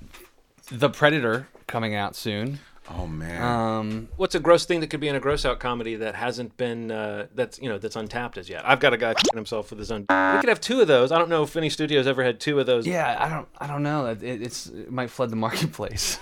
the 0.71 0.88
Predator 0.90 1.49
coming 1.66 1.95
out 1.95 2.14
soon. 2.16 2.61
Oh 2.92 3.07
man. 3.07 3.40
Um, 3.42 4.09
What's 4.16 4.35
a 4.35 4.40
gross 4.40 4.64
thing 4.64 4.80
that 4.80 4.88
could 4.88 4.99
be 5.00 5.07
in 5.07 5.14
a 5.14 5.21
gross 5.21 5.45
out 5.45 5.61
comedy 5.61 5.95
that 5.97 6.16
hasn't 6.16 6.57
been 6.57 6.90
uh, 6.90 7.26
that's 7.37 7.61
you 7.61 7.69
know 7.69 7.78
that's 7.78 7.95
untapped 7.95 8.37
as 8.37 8.49
yet? 8.49 8.69
I've 8.69 8.80
got 8.80 8.92
a 8.92 8.97
guy 8.97 9.11
f***ing 9.11 9.37
himself 9.37 9.71
with 9.71 9.78
his 9.78 9.92
own. 9.92 10.00
We 10.09 10.40
could 10.40 10.49
have 10.49 10.61
two 10.61 10.80
of 10.80 10.88
those. 10.88 11.12
I 11.12 11.19
don't 11.19 11.28
know 11.28 11.45
if 11.45 11.57
any 11.57 11.71
studios 11.71 12.09
ever 12.09 12.25
had 12.25 12.40
two 12.40 12.59
of 12.59 12.66
those. 12.66 12.87
yeah, 12.88 13.16
I 13.19 13.28
don't. 13.28 13.47
I 13.59 13.66
don't 13.69 13.85
know. 13.85 14.07
It, 14.07 14.23
it's 14.23 14.66
it 14.66 14.90
might 14.90 15.11
flood 15.11 15.30
the 15.30 15.37
marketplace. 15.47 16.19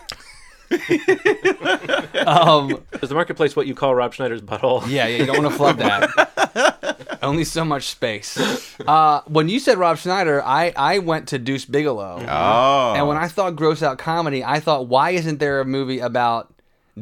Um, 2.27 2.83
Is 3.03 3.09
the 3.09 3.15
marketplace 3.15 3.57
what 3.57 3.67
you 3.67 3.75
call 3.75 3.95
Rob 3.95 4.13
Schneider's 4.15 4.43
butthole? 4.43 4.83
Yeah, 4.89 5.07
yeah, 5.07 5.19
you 5.19 5.27
don't 5.27 5.43
want 5.43 5.53
to 5.53 5.57
flood 5.57 5.79
that. 5.79 7.19
Only 7.23 7.45
so 7.45 7.65
much 7.65 7.89
space. 7.89 8.39
Uh, 8.87 9.23
when 9.27 9.49
you 9.49 9.59
said 9.61 9.79
Rob 9.79 9.99
Schneider, 9.99 10.43
I, 10.45 10.73
I 10.77 10.99
went 10.99 11.29
to 11.29 11.39
Deuce 11.39 11.65
Bigalow. 11.65 12.25
oh. 12.29 12.95
And 12.97 13.09
when 13.09 13.17
I 13.17 13.29
thought 13.29 13.57
gross 13.57 13.83
out 13.83 13.99
comedy, 13.99 14.45
I 14.45 14.61
thought, 14.61 14.87
why 14.89 15.11
isn't 15.11 15.39
there 15.39 15.61
a 15.61 15.65
movie 15.65 15.99
about 16.01 16.53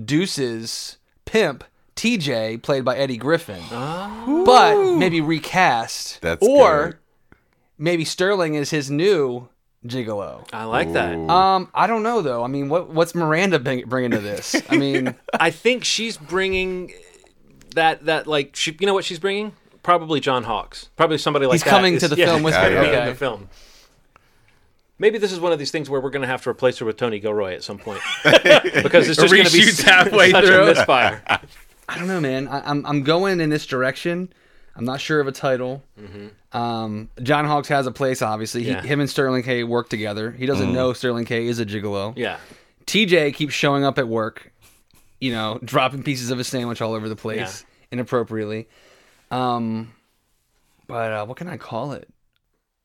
Deuce's 0.05 0.97
pimp, 1.25 1.65
TJ, 1.97 2.63
played 2.63 2.85
by 2.85 2.97
Eddie 2.97 3.17
Griffin? 3.19 3.63
But 3.71 4.97
maybe 4.97 5.21
recast. 5.21 6.21
That's 6.23 6.47
or 6.47 6.85
good. 6.85 6.97
maybe 7.79 8.05
Sterling 8.05 8.55
is 8.55 8.71
his 8.71 8.91
new 8.91 9.49
gigolo. 9.89 10.47
I 10.53 10.65
like 10.65 10.93
that. 10.93 11.15
Um, 11.17 11.69
I 11.75 11.87
don't 11.87 12.03
know 12.03 12.23
though. 12.23 12.43
I 12.45 12.47
mean, 12.49 12.69
what 12.69 12.91
what's 12.91 13.15
Miranda 13.15 13.59
bring, 13.59 13.87
bringing 13.89 14.11
to 14.13 14.19
this? 14.21 14.55
I 14.71 14.77
mean, 14.79 15.15
I 15.39 15.51
think 15.51 15.85
she's 15.85 16.17
bringing 16.17 16.93
that 17.75 18.05
that 18.07 18.27
like 18.27 18.57
she, 18.57 18.77
you 18.81 18.87
know 18.87 18.95
what 18.95 19.05
she's 19.05 19.19
bringing? 19.19 19.53
Probably 19.83 20.19
John 20.21 20.45
Hawkes. 20.45 20.89
Probably 20.97 21.19
somebody 21.19 21.47
like 21.47 21.55
He's 21.55 21.65
that 21.65 21.71
coming 21.71 21.95
is- 21.95 22.03
to 22.03 22.09
the 22.09 22.17
yeah, 22.17 22.27
film 22.27 22.43
with 22.43 22.55
he's 22.55 22.63
her, 22.65 22.71
gonna 22.75 22.89
okay. 22.89 23.03
in 23.03 23.09
the 23.09 23.15
film. 23.15 23.49
Maybe 24.99 25.19
this 25.19 25.31
is 25.31 25.39
one 25.39 25.53
of 25.53 25.59
these 25.59 25.71
things 25.71 25.91
where 25.91 26.01
we're 26.01 26.09
going 26.11 26.23
to 26.23 26.27
have 26.29 26.43
to 26.45 26.49
replace 26.51 26.79
her 26.79 26.87
with 26.87 26.97
Tony 26.97 27.19
Gilroy 27.21 27.53
at 27.53 27.63
some 27.63 27.77
point 27.77 28.01
because 28.25 29.09
it's 29.11 29.21
just 29.21 29.31
going 29.31 29.45
to 29.45 29.53
be 29.53 29.59
Reshoots 29.61 29.83
halfway 29.83 30.31
such 30.31 30.47
through. 30.47 30.63
a 30.63 30.67
misfire. 30.69 31.23
I 31.87 31.99
don't 31.99 32.09
know, 32.09 32.19
man. 32.19 32.49
I, 32.49 32.69
I'm 32.71 32.85
I'm 32.87 33.03
going 33.03 33.41
in 33.41 33.51
this 33.51 33.67
direction. 33.67 34.33
I'm 34.77 34.85
not 34.85 35.01
sure 35.01 35.21
of 35.21 35.27
a 35.27 35.33
title. 35.33 35.83
Um, 36.53 37.11
John 37.23 37.47
Hawkes 37.47 37.69
has 37.69 37.87
a 37.87 37.93
place, 37.93 38.23
obviously. 38.23 38.63
He, 38.63 38.71
Yeah. 38.71 38.83
Him 38.83 39.01
and 39.01 39.11
Sterling 39.11 39.43
K 39.43 39.65
work 39.65 39.89
together. 39.89 40.31
He 40.33 40.47
doesn't 40.47 40.73
know 40.73 40.93
Sterling 40.93 41.25
K 41.25 41.47
is 41.47 41.59
a 41.59 41.67
gigolo. 41.67 42.13
Yeah. 42.17 42.39
TJ 42.87 43.35
keeps 43.35 43.55
showing 43.55 43.85
up 43.85 43.99
at 43.99 44.07
work, 44.07 44.53
you 45.21 45.33
know, 45.33 45.59
dropping 45.65 46.03
pieces 46.03 46.31
of 46.31 46.39
a 46.39 46.45
sandwich 46.45 46.81
all 46.81 46.95
over 46.95 47.09
the 47.09 47.17
place 47.17 47.65
inappropriately. 47.91 48.69
Um, 49.31 49.93
but 50.87 51.13
uh, 51.13 51.27
what 51.27 51.37
can 51.37 51.49
I 51.49 51.57
call 51.57 51.93
it? 51.93 52.09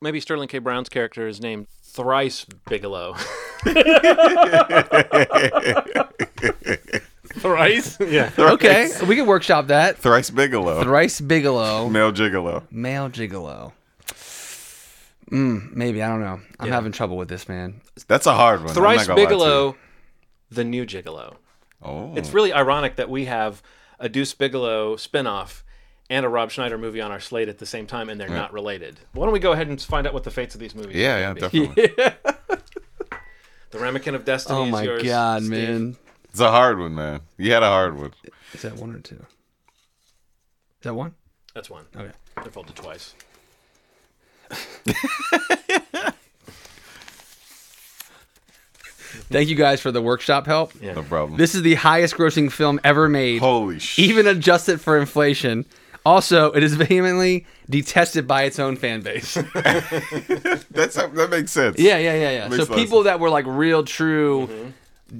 Maybe 0.01 0.19
Sterling 0.19 0.47
K. 0.47 0.57
Brown's 0.57 0.89
character 0.89 1.27
is 1.27 1.39
named 1.39 1.67
Thrice 1.83 2.45
Bigalow. 2.67 3.15
Thrice. 7.39 7.97
Yeah. 8.11 8.31
Okay, 8.37 8.89
we 9.07 9.15
can 9.15 9.25
workshop 9.25 9.67
that. 9.67 9.97
Thrice 9.97 10.29
Bigalow. 10.29 10.83
Thrice 10.83 11.21
Bigalow, 11.21 11.89
Male 11.89 12.11
Gigolo. 12.11 12.63
male 12.71 13.09
gigolo. 13.09 13.71
Mm, 15.31 15.73
maybe 15.73 16.01
I 16.03 16.09
don't 16.09 16.19
know. 16.19 16.41
I'm 16.59 16.67
Yeah. 16.67 16.73
having 16.73 16.91
trouble 16.91 17.15
with 17.17 17.29
this, 17.29 17.47
man. 17.47 17.81
That's 18.07 18.25
a 18.27 18.33
hard 18.33 18.59
one. 18.61 18.69
I'm 18.69 18.75
Thrice 18.75 19.07
not 19.07 19.15
gonna 19.15 19.21
lie 19.21 19.25
to 19.27 19.33
you. 19.33 19.37
Bigalow, 19.37 19.75
the 20.51 20.63
new 20.65 20.85
Gigolo. 20.85 21.35
Oh. 21.81 22.13
It's 22.15 22.33
really 22.33 22.51
ironic 22.53 22.97
that 22.97 23.09
we 23.09 23.25
have 23.25 23.61
a 23.99 24.09
Deuce 24.09 24.33
Bigalow 24.33 24.95
spinoff 24.97 25.61
and 26.09 26.25
a 26.25 26.29
Rob 26.29 26.51
Schneider 26.51 26.77
movie 26.77 26.99
on 26.99 27.11
our 27.11 27.21
slate 27.21 27.47
at 27.47 27.59
the 27.59 27.65
same 27.65 27.87
time, 27.87 28.09
and 28.09 28.19
they're 28.19 28.27
not 28.27 28.51
related. 28.51 28.99
Why 29.13 29.23
don't 29.25 29.31
we 29.33 29.39
go 29.39 29.53
ahead 29.53 29.69
and 29.69 29.81
find 29.81 30.05
out 30.05 30.13
what 30.13 30.23
the 30.25 30.31
fates 30.31 30.53
of 30.53 30.59
these 30.59 30.75
movies? 30.75 30.97
yeah, 30.97 31.15
are 31.15 31.19
yeah, 31.19 31.33
gonna 31.33 31.49
be? 31.49 31.67
definitely. 31.67 32.13
The 33.71 33.77
Ramekin 33.77 34.15
of 34.15 34.25
Destiny. 34.25 34.59
Oh 34.59 34.65
is 34.65 34.71
my 34.73 34.83
yours, 34.83 35.03
god, 35.03 35.43
Steve. 35.43 35.51
man. 35.51 35.95
It's 36.31 36.39
a 36.39 36.49
hard 36.49 36.79
one, 36.79 36.95
man. 36.95 37.21
You 37.37 37.51
had 37.51 37.61
a 37.61 37.67
hard 37.67 37.97
one. 37.99 38.13
Is 38.53 38.61
that 38.61 38.77
one 38.77 38.95
or 38.95 38.99
two? 38.99 39.15
Is 39.15 40.83
that 40.83 40.93
one? 40.93 41.13
That's 41.53 41.69
one. 41.69 41.85
Okay. 41.95 42.11
They're 42.35 42.45
folded 42.45 42.75
twice. 42.75 43.13
Thank 49.29 49.49
you 49.49 49.55
guys 49.55 49.81
for 49.81 49.91
the 49.91 50.01
workshop 50.01 50.45
help. 50.45 50.71
Yeah. 50.81 50.93
No 50.93 51.03
problem. 51.03 51.37
This 51.37 51.53
is 51.53 51.63
the 51.63 51.75
highest 51.75 52.15
grossing 52.15 52.49
film 52.51 52.79
ever 52.83 53.09
made, 53.09 53.39
Holy 53.39 53.79
shit. 53.79 54.05
even 54.05 54.25
adjusted 54.25 54.79
for 54.79 54.97
inflation. 54.97 55.65
Also, 56.05 56.51
it 56.53 56.63
is 56.63 56.75
vehemently 56.75 57.45
detested 57.69 58.25
by 58.27 58.43
its 58.43 58.57
own 58.57 58.75
fan 58.77 59.01
base. 59.01 59.33
That's 60.71 60.95
that 60.95 61.27
makes 61.29 61.51
sense. 61.51 61.77
Yeah, 61.77 61.97
yeah, 61.97 62.15
yeah, 62.15 62.31
yeah. 62.31 62.47
Makes 62.47 62.63
So 62.65 62.69
a 62.69 62.71
lot 62.71 62.79
people 62.79 63.03
that 63.03 63.19
were 63.19 63.29
like 63.29 63.45
real 63.45 63.83
true 63.83 64.47
mm-hmm. 64.47 64.69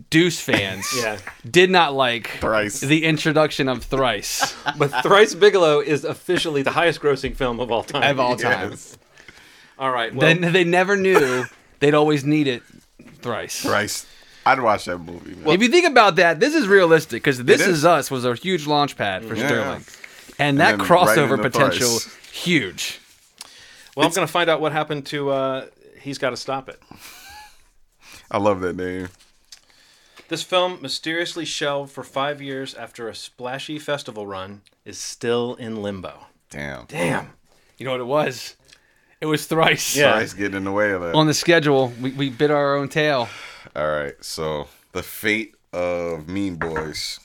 Deuce 0.10 0.40
fans 0.40 0.88
Yeah. 0.98 1.18
did 1.50 1.70
not 1.70 1.94
like 1.94 2.28
Thrice. 2.40 2.80
the 2.80 3.04
introduction 3.04 3.68
of 3.68 3.84
Thrice 3.84 4.56
But 4.78 4.90
Thrice 5.04 5.36
Bigalow 5.36 5.80
is 5.82 6.06
officially 6.06 6.62
the 6.62 6.72
highest 6.72 7.02
grossing 7.02 7.36
film 7.36 7.60
of 7.60 7.72
all 7.72 7.84
time. 7.84 8.04
of 8.04 8.20
all 8.20 8.36
time. 8.38 8.72
Yes. 8.72 8.98
All 9.78 9.92
right. 9.92 10.14
Well, 10.14 10.22
Then 10.34 10.54
they 10.54 10.64
never 10.64 10.96
knew 10.96 11.46
they'd 11.80 11.94
always 11.94 12.24
need 12.24 12.48
it 12.48 12.64
thrice. 13.22 13.62
Thrice. 13.64 14.06
I'd 14.46 14.60
watch 14.62 14.86
that 14.86 14.98
movie, 15.00 15.36
man. 15.36 15.50
if 15.54 15.62
you 15.62 15.68
think 15.68 15.88
about 15.88 16.16
that, 16.16 16.40
this 16.40 16.56
is 16.56 16.68
realistic 16.68 17.22
because 17.22 17.44
This 17.44 17.62
It 17.62 17.68
is. 17.70 17.78
is. 17.80 17.86
Us 17.86 18.10
was 18.10 18.24
a 18.26 18.34
huge 18.34 18.66
launch 18.68 18.96
pad 18.98 19.26
for 19.26 19.36
Yeah. 19.36 19.48
Sterling, 19.48 19.86
and 20.40 20.60
that 20.60 20.78
then 20.78 20.80
right 20.80 20.88
crossover 20.90 21.32
into 21.38 21.50
potential 21.50 22.00
Thrice. 22.00 22.16
huge. 22.32 23.00
well, 23.96 24.08
I'm 24.08 24.14
going 24.14 24.26
to 24.26 24.32
find 24.32 24.50
out 24.50 24.62
what 24.62 24.72
happened 24.72 25.06
to. 25.08 25.30
Uh, 25.32 25.66
He's 26.00 26.18
got 26.18 26.32
to 26.32 26.38
stop 26.38 26.70
it. 26.70 26.80
I 28.32 28.38
love 28.40 28.62
that 28.62 28.76
name. 28.76 29.10
This 30.32 30.44
film, 30.44 30.82
mysteriously 30.82 31.44
shelved 31.44 31.92
for 31.92 32.06
five 32.06 32.42
years 32.42 32.74
after 32.74 33.10
a 33.10 33.14
splashy 33.14 33.78
festival 33.78 34.26
run, 34.26 34.62
is 34.86 34.98
still 34.98 35.56
in 35.56 35.82
limbo. 35.82 36.28
Damn. 36.50 36.86
Damn. 36.86 37.34
You 37.78 37.84
know 37.86 37.92
what 37.92 38.00
it 38.00 38.06
was? 38.06 38.56
It 39.20 39.26
was 39.26 39.46
thrice. 39.46 39.94
Yeah. 39.94 40.14
Thrice 40.14 40.34
getting 40.34 40.56
in 40.56 40.64
the 40.64 40.72
way 40.72 40.92
of 40.92 41.04
it. 41.04 41.16
On 41.16 41.28
the 41.28 41.34
schedule, 41.34 41.92
we, 42.00 42.12
we 42.12 42.30
bit 42.30 42.50
our 42.50 42.78
own 42.78 42.88
tail. 42.88 43.28
All 43.76 43.90
right, 43.92 44.14
so 44.24 44.70
the 44.94 45.04
fate 45.04 45.54
of 45.74 46.30
Mean 46.30 46.56
Boys. 46.56 47.20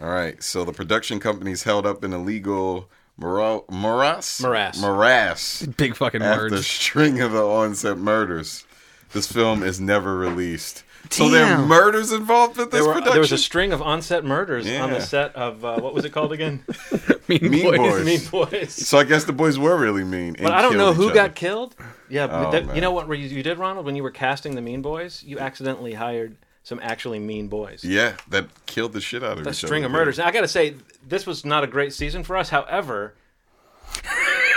All 0.00 0.08
right, 0.08 0.42
so 0.42 0.64
the 0.64 0.72
production 0.72 1.20
company's 1.20 1.64
held 1.64 1.84
up 1.84 2.02
in 2.04 2.14
a 2.14 2.18
legal 2.22 2.88
mora- 3.18 3.60
morass, 3.70 4.40
Morass. 4.40 4.80
morass 4.80 5.66
Big 5.76 5.94
fucking 5.94 6.22
after 6.22 6.46
a 6.46 6.50
words. 6.52 6.66
string 6.66 7.20
of 7.20 7.32
the 7.32 7.46
onset 7.46 7.98
murders. 7.98 8.64
This 9.12 9.30
film 9.30 9.62
is 9.62 9.78
never 9.78 10.16
released. 10.16 10.84
So 11.10 11.28
there 11.28 11.44
are 11.44 11.66
murders 11.66 12.10
involved 12.12 12.56
with 12.56 12.70
this 12.70 12.80
There, 12.80 12.86
were, 12.88 12.94
production. 12.94 13.12
there 13.12 13.20
was 13.20 13.32
a 13.32 13.38
string 13.38 13.72
of 13.72 13.82
onset 13.82 14.24
murders 14.24 14.66
on 14.70 14.90
the 14.90 15.00
set 15.00 15.34
of 15.36 15.64
uh, 15.64 15.78
what 15.80 15.92
was 15.94 16.04
it 16.04 16.10
called 16.10 16.32
again? 16.32 16.64
Mean, 17.28 17.50
Mean 17.50 17.62
boys. 17.64 17.78
Boys. 17.78 18.04
mean 18.04 18.20
Boys. 18.30 18.72
so 18.72 18.98
I 18.98 19.04
guess 19.04 19.24
the 19.24 19.32
boys 19.32 19.58
were 19.58 19.76
really 19.76 20.04
mean. 20.04 20.36
But 20.40 20.52
I 20.52 20.60
don't 20.62 20.76
know 20.76 20.92
who 20.92 21.12
got 21.14 21.34
killed. 21.34 21.76
killed. 21.76 21.88
Yeah, 22.08 22.28
Oh, 22.30 22.50
that- 22.50 22.74
you 22.74 22.80
know 22.80 22.90
what 22.92 23.08
you, 23.08 23.26
you 23.28 23.42
did, 23.42 23.58
Ronald? 23.58 23.86
When 23.86 23.96
you 23.96 24.02
were 24.02 24.10
casting 24.10 24.54
the 24.54 24.60
Mean 24.60 24.82
Boys, 24.82 25.22
you 25.22 25.38
accidentally 25.38 25.94
hired 25.94 26.36
some 26.64 26.78
actually 26.82 27.18
mean 27.18 27.48
boys. 27.48 27.82
Yeah, 27.84 28.14
that 28.28 28.46
killed 28.66 28.92
the 28.92 29.00
shit 29.00 29.22
out 29.24 29.36
of 29.38 29.46
a 29.46 29.50
each 29.50 29.56
string 29.56 29.82
other. 29.84 29.86
of 29.86 29.92
murders. 29.92 30.18
Now, 30.18 30.26
I 30.26 30.30
got 30.30 30.42
to 30.42 30.48
say, 30.48 30.76
this 31.06 31.26
was 31.26 31.44
not 31.44 31.64
a 31.64 31.66
great 31.66 31.92
season 31.92 32.22
for 32.22 32.36
us. 32.36 32.50
However, 32.50 33.14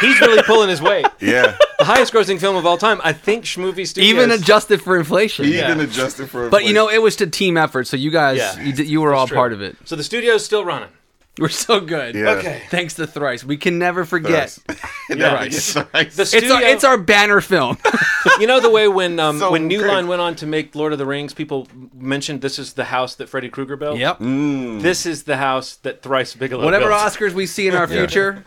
he's 0.02 0.20
really 0.22 0.42
pulling 0.44 0.70
his 0.70 0.82
weight. 0.82 1.06
Yeah, 1.22 1.58
The 1.80 1.86
highest 1.86 2.14
grossing 2.14 2.40
film 2.40 2.56
of 2.56 2.66
all 2.66 2.78
time. 2.78 3.00
I 3.04 3.14
think 3.14 3.46
Schmovie 3.46 3.88
Studios. 3.88 4.14
Even 4.14 4.32
adjusted 4.32 4.82
for 4.82 4.98
inflation. 4.98 5.46
even 5.46 5.78
Yeah. 5.80 5.84
adjusted 5.84 6.30
for. 6.30 6.50
But 6.50 6.66
you 6.66 6.74
know, 6.74 6.90
it 6.90 7.02
was 7.02 7.20
a 7.22 7.28
team 7.28 7.58
effort, 7.58 7.88
so 7.88 7.98
you 7.98 8.12
guys, 8.12 8.38
Yeah. 8.38 8.62
you, 8.62 8.74
did- 8.74 8.88
you 8.88 9.02
were 9.02 9.14
all 9.14 9.28
True. 9.28 9.36
part 9.38 9.54
of 9.54 9.62
it. 9.62 9.76
So 9.86 9.96
the 9.96 10.04
studio's 10.04 10.46
still 10.46 10.64
running. 10.66 10.90
We're 11.38 11.50
so 11.50 11.82
good. 11.82 12.16
Yeah. 12.16 12.30
Okay. 12.36 12.62
Thanks 12.70 12.94
to 12.94 13.06
Thrice. 13.06 13.44
We 13.44 13.58
can 13.58 13.78
never 13.80 14.06
forget. 14.06 14.58
Yeah. 15.10 15.38
Thrice. 15.38 15.74
The 15.74 15.88
It's 15.94 16.30
studio, 16.30 16.54
our, 16.56 16.62
it's 16.64 16.84
our 16.84 16.98
banner 16.98 17.40
film. 17.42 17.78
you 18.40 18.48
know 18.48 18.60
the 18.60 18.70
way 18.72 18.88
when 18.88 19.20
um, 19.20 19.38
So 19.40 19.52
when 19.52 19.68
New 19.68 19.80
great. 19.80 19.92
Line 19.94 20.08
went 20.08 20.20
on 20.22 20.36
to 20.38 20.46
make 20.48 20.74
Lord 20.76 20.94
of 20.94 20.98
the 21.00 21.06
Rings, 21.06 21.34
people 21.34 21.68
mentioned 21.94 22.42
this 22.42 22.58
is 22.58 22.74
the 22.74 22.86
house 22.86 23.16
that 23.16 23.30
Freddy 23.30 23.50
Krueger 23.50 23.76
built. 23.76 23.98
yep. 24.00 24.18
Mm. 24.20 24.82
This 24.82 25.06
is 25.06 25.24
the 25.24 25.38
house 25.38 25.76
that 25.84 26.02
Thrice 26.02 26.34
Bigalow 26.36 26.62
built. 26.62 26.64
Whatever 26.66 26.88
built. 26.90 27.02
Oscars 27.02 27.34
we 27.34 27.46
see 27.46 27.68
in 27.68 27.76
our 27.76 27.88
future, 27.88 28.46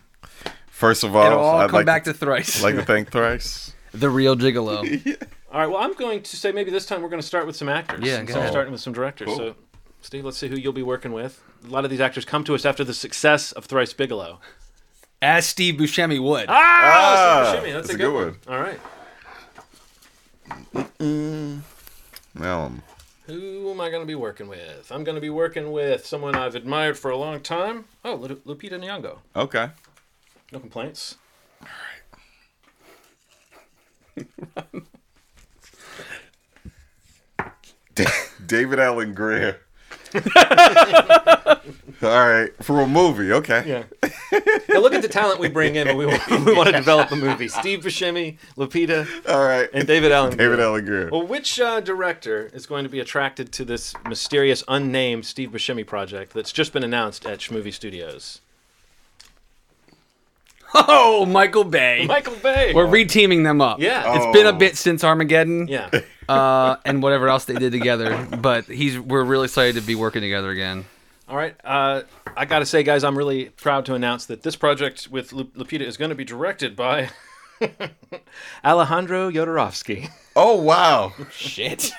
First 0.78 1.02
of 1.02 1.16
all, 1.16 1.26
it'll 1.26 1.40
all 1.40 1.58
I'd 1.58 1.70
come 1.70 1.78
like 1.78 1.87
back 1.87 2.04
to, 2.04 2.12
to 2.12 2.18
Thrice. 2.18 2.62
like 2.62 2.76
to 2.76 2.85
thank 2.85 3.11
Thrice. 3.11 3.75
the 3.92 4.08
real 4.08 4.37
gigolo. 4.37 4.76
All 5.52 5.61
right. 5.61 5.66
Well, 5.66 5.78
I'm 5.78 5.92
going 5.94 6.23
to 6.23 6.37
say 6.37 6.52
maybe 6.52 6.70
this 6.70 6.87
time 6.87 7.02
we're 7.02 7.08
going 7.08 7.20
to 7.20 7.26
start 7.26 7.49
with 7.49 7.56
some 7.56 7.68
actors. 7.68 7.99
Yeah, 8.04 8.16
go 8.16 8.20
instead 8.20 8.37
of 8.37 8.42
ahead. 8.42 8.52
starting 8.52 8.70
with 8.70 8.80
some 8.80 8.92
directors. 8.92 9.26
Cool. 9.26 9.37
So, 9.38 9.54
Steve, 10.02 10.25
let's 10.25 10.38
see 10.38 10.47
who 10.47 10.54
you'll 10.54 10.73
be 10.73 10.85
working 10.85 11.12
with. 11.12 11.42
A 11.66 11.68
lot 11.68 11.85
of 11.85 11.90
these 11.90 12.00
actors 12.00 12.25
come 12.25 12.44
to 12.44 12.54
us 12.54 12.64
after 12.64 12.85
the 12.85 12.94
success 12.94 13.50
of 13.50 13.64
Thrice 13.64 13.92
Bigalow. 13.92 14.38
As 15.20 15.47
Steve 15.47 15.75
Buscemi 15.75 16.23
would. 16.23 16.47
Ah, 16.49 16.54
Ah, 16.54 17.44
Steve 17.49 17.62
Buscemi, 17.64 17.73
that's, 17.73 17.88
that's 17.88 17.94
a 17.94 17.99
good, 17.99 18.14
one. 18.14 18.37
All 18.47 18.61
right. 18.61 18.78
Now, 22.35 22.61
um, 22.66 22.82
Who 23.26 23.68
am 23.73 23.80
I 23.80 23.90
going 23.90 24.02
to 24.02 24.06
be 24.06 24.14
working 24.14 24.47
with? 24.47 24.92
I'm 24.92 25.02
going 25.02 25.16
to 25.16 25.20
be 25.20 25.30
working 25.30 25.73
with 25.73 26.06
someone 26.06 26.37
I've 26.37 26.54
admired 26.54 26.97
for 26.97 27.11
a 27.11 27.16
long 27.16 27.40
time. 27.40 27.87
Oh, 28.04 28.16
Lupita 28.16 28.78
Nyong'o. 28.78 29.18
okay. 29.35 29.70
No 30.52 30.61
complaints. 30.61 31.17
Da- 37.95 38.05
David 38.47 38.78
Alan 38.78 39.14
Grier. 39.14 39.59
All 40.14 40.21
right, 42.28 42.50
for 42.62 42.81
a 42.81 42.87
movie, 42.87 43.33
okay. 43.33 43.62
Yeah. 43.67 43.83
now 44.69 44.78
look 44.78 44.95
at 44.95 45.02
the 45.02 45.09
talent 45.09 45.38
we 45.40 45.49
bring 45.49 45.75
in 45.75 45.88
when 45.88 45.97
we, 45.99 46.07
when 46.07 46.45
we 46.47 46.55
want 46.55 46.69
to 46.69 46.73
develop 46.73 47.11
a 47.11 47.17
movie. 47.17 47.49
Steve 47.49 47.81
Buscemi, 47.81 48.38
Lupita, 48.57 49.07
All 49.28 49.45
right. 49.45 49.69
and 49.75 49.87
David 49.87 50.12
Alan. 50.12 50.31
David 50.37 50.57
Grier. 50.57 50.67
Alan 50.67 50.85
Grier. 50.85 51.09
Well, 51.11 51.26
which 51.26 51.61
uh, 51.61 51.81
director 51.81 52.50
is 52.55 52.64
going 52.67 52.85
to 52.85 52.88
be 52.88 53.00
attracted 53.00 53.52
to 53.52 53.64
this 53.64 53.95
mysterious, 54.09 54.62
unnamed 54.69 55.26
Steve 55.26 55.50
Buscemi 55.50 55.85
project 55.87 56.33
that's 56.33 56.52
just 56.52 56.73
been 56.73 56.85
announced 56.85 57.26
at 57.26 57.40
Schmovie 57.40 57.75
Studios? 57.75 58.40
Oh, 60.75 61.25
Michael 61.26 61.64
Bay. 61.64 62.04
Michael 62.06 62.37
Bay. 62.37 62.72
We're 62.75 62.87
reteaming 62.87 63.44
them 63.44 63.60
up. 63.60 63.80
Yeah. 63.80 64.14
It's 64.16 64.37
been 64.37 64.46
a 64.46 64.50
Oh. 64.50 64.58
bit 64.58 64.76
since 64.76 65.02
Armageddon. 65.02 65.66
yeah. 65.68 65.88
Uh, 66.28 66.76
and 66.84 67.02
whatever 67.02 67.28
else 67.28 67.46
they 67.46 67.54
did 67.54 67.72
together, 67.72 68.26
but 68.38 68.66
he's 68.66 68.98
we're 68.98 69.25
really 69.25 69.46
excited 69.46 69.76
to 69.76 69.80
be 69.80 69.94
working 69.94 70.20
together 70.20 70.50
again. 70.50 70.84
All 71.26 71.37
right. 71.37 71.54
Uh, 71.64 72.02
I 72.37 72.44
got 72.44 72.58
to 72.58 72.66
say, 72.66 72.82
guys, 72.82 73.02
I'm 73.02 73.16
really 73.16 73.46
proud 73.46 73.87
to 73.87 73.94
announce 73.94 74.26
that 74.26 74.42
this 74.42 74.54
project 74.56 75.08
with 75.10 75.32
Lu- 75.32 75.44
Lupita 75.56 75.80
is 75.82 75.96
going 75.96 76.10
to 76.10 76.14
be 76.14 76.25
directed 76.25 76.76
by 76.76 77.08
Alejandro 78.64 79.30
Jodorowsky. 79.30 80.10
Oh 80.37 80.56
wow, 80.60 81.12
Shit. 81.32 81.90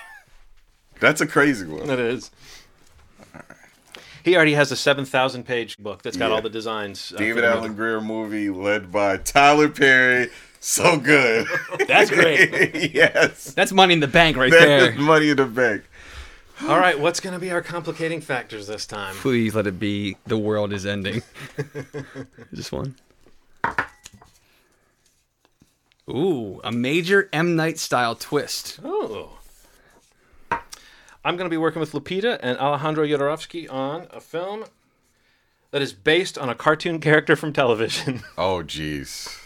that's 0.99 1.21
a 1.21 1.27
crazy 1.27 1.65
one. 1.65 1.87
That 1.87 1.99
is. 1.99 2.31
He 4.23 4.35
already 4.35 4.53
has 4.53 4.71
a 4.71 4.75
7,000 4.75 5.43
page 5.45 5.77
book 5.77 6.01
that's 6.01 6.17
got 6.17 6.29
Yeah. 6.29 6.35
all 6.35 6.41
the 6.41 6.49
designs. 6.49 7.11
uh, 7.13 7.17
for 7.17 7.23
David 7.23 7.43
the 7.43 7.47
Alan 7.49 7.75
Grier 7.75 8.01
movie 8.01 8.49
led 8.49 8.91
by 8.91 9.17
Tyler 9.17 9.69
Perry. 9.69 10.29
So 10.61 10.97
good. 10.97 11.47
That's 11.87 12.09
great. 12.09 12.91
yes. 12.93 13.53
That's 13.53 13.71
money 13.71 13.93
in 13.93 14.01
the 14.01 14.07
bank 14.09 14.35
right 14.35 14.51
That 14.51 14.59
there. 14.65 14.91
is 14.91 14.97
money 14.97 15.29
in 15.29 15.37
the 15.37 15.45
bank. 15.45 15.83
All 16.67 16.77
right. 16.77 16.99
What's 16.99 17.21
going 17.21 17.31
to 17.33 17.39
be 17.39 17.49
our 17.51 17.61
complicating 17.61 18.19
factors 18.19 18.67
this 18.67 18.85
time? 18.85 19.15
Please 19.15 19.55
let 19.55 19.67
it 19.67 19.79
be 19.79 20.17
the 20.27 20.37
world 20.37 20.73
is 20.73 20.85
ending. 20.85 21.23
Just 22.53 22.73
one. 22.73 22.95
Ooh, 26.09 26.59
a 26.63 26.71
major 26.71 27.29
M 27.31 27.55
Night 27.55 27.77
style 27.79 28.15
twist. 28.15 28.79
Oh. 28.83 29.38
I'm 31.29 31.37
going 31.37 31.45
to 31.45 31.53
be 31.53 31.57
working 31.57 31.79
with 31.79 31.91
Lupita 31.91 32.39
and 32.41 32.57
Alejandro 32.57 33.05
Jodorowsky 33.05 33.71
on 33.71 34.07
a 34.09 34.19
film 34.19 34.65
that 35.69 35.79
is 35.79 35.93
based 35.93 36.39
on 36.39 36.49
a 36.49 36.55
cartoon 36.55 36.99
character 37.07 37.35
from 37.35 37.53
television. 37.53 38.23
Oh 38.37 38.63
jeez. 38.65 39.37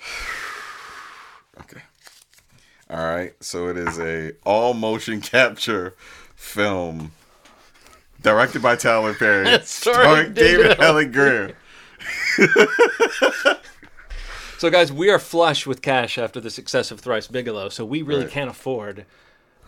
Okay. 1.60 1.80
All 2.90 2.98
right. 2.98 3.32
So 3.40 3.68
it 3.68 3.78
is 3.78 3.98
a 4.00 4.32
all 4.44 4.74
motion 4.74 5.20
capture 5.22 5.94
film 6.34 7.12
directed 8.20 8.60
by 8.60 8.74
Tyler 8.76 9.14
Perry, 9.14 9.58
Starring 9.62 10.34
David 10.34 10.78
Alan 10.80 11.12
Grier. 11.12 11.56
So, 14.58 14.68
guys, 14.70 14.92
we 14.92 15.08
are 15.10 15.18
flush 15.18 15.66
with 15.66 15.80
cash 15.80 16.18
after 16.18 16.40
the 16.40 16.50
success 16.50 16.90
of 16.90 17.00
Thrice 17.00 17.26
Bigalow, 17.28 17.70
so 17.70 17.84
we 17.86 18.02
really 18.02 18.24
Right. 18.24 18.30
can't 18.32 18.50
afford. 18.50 19.06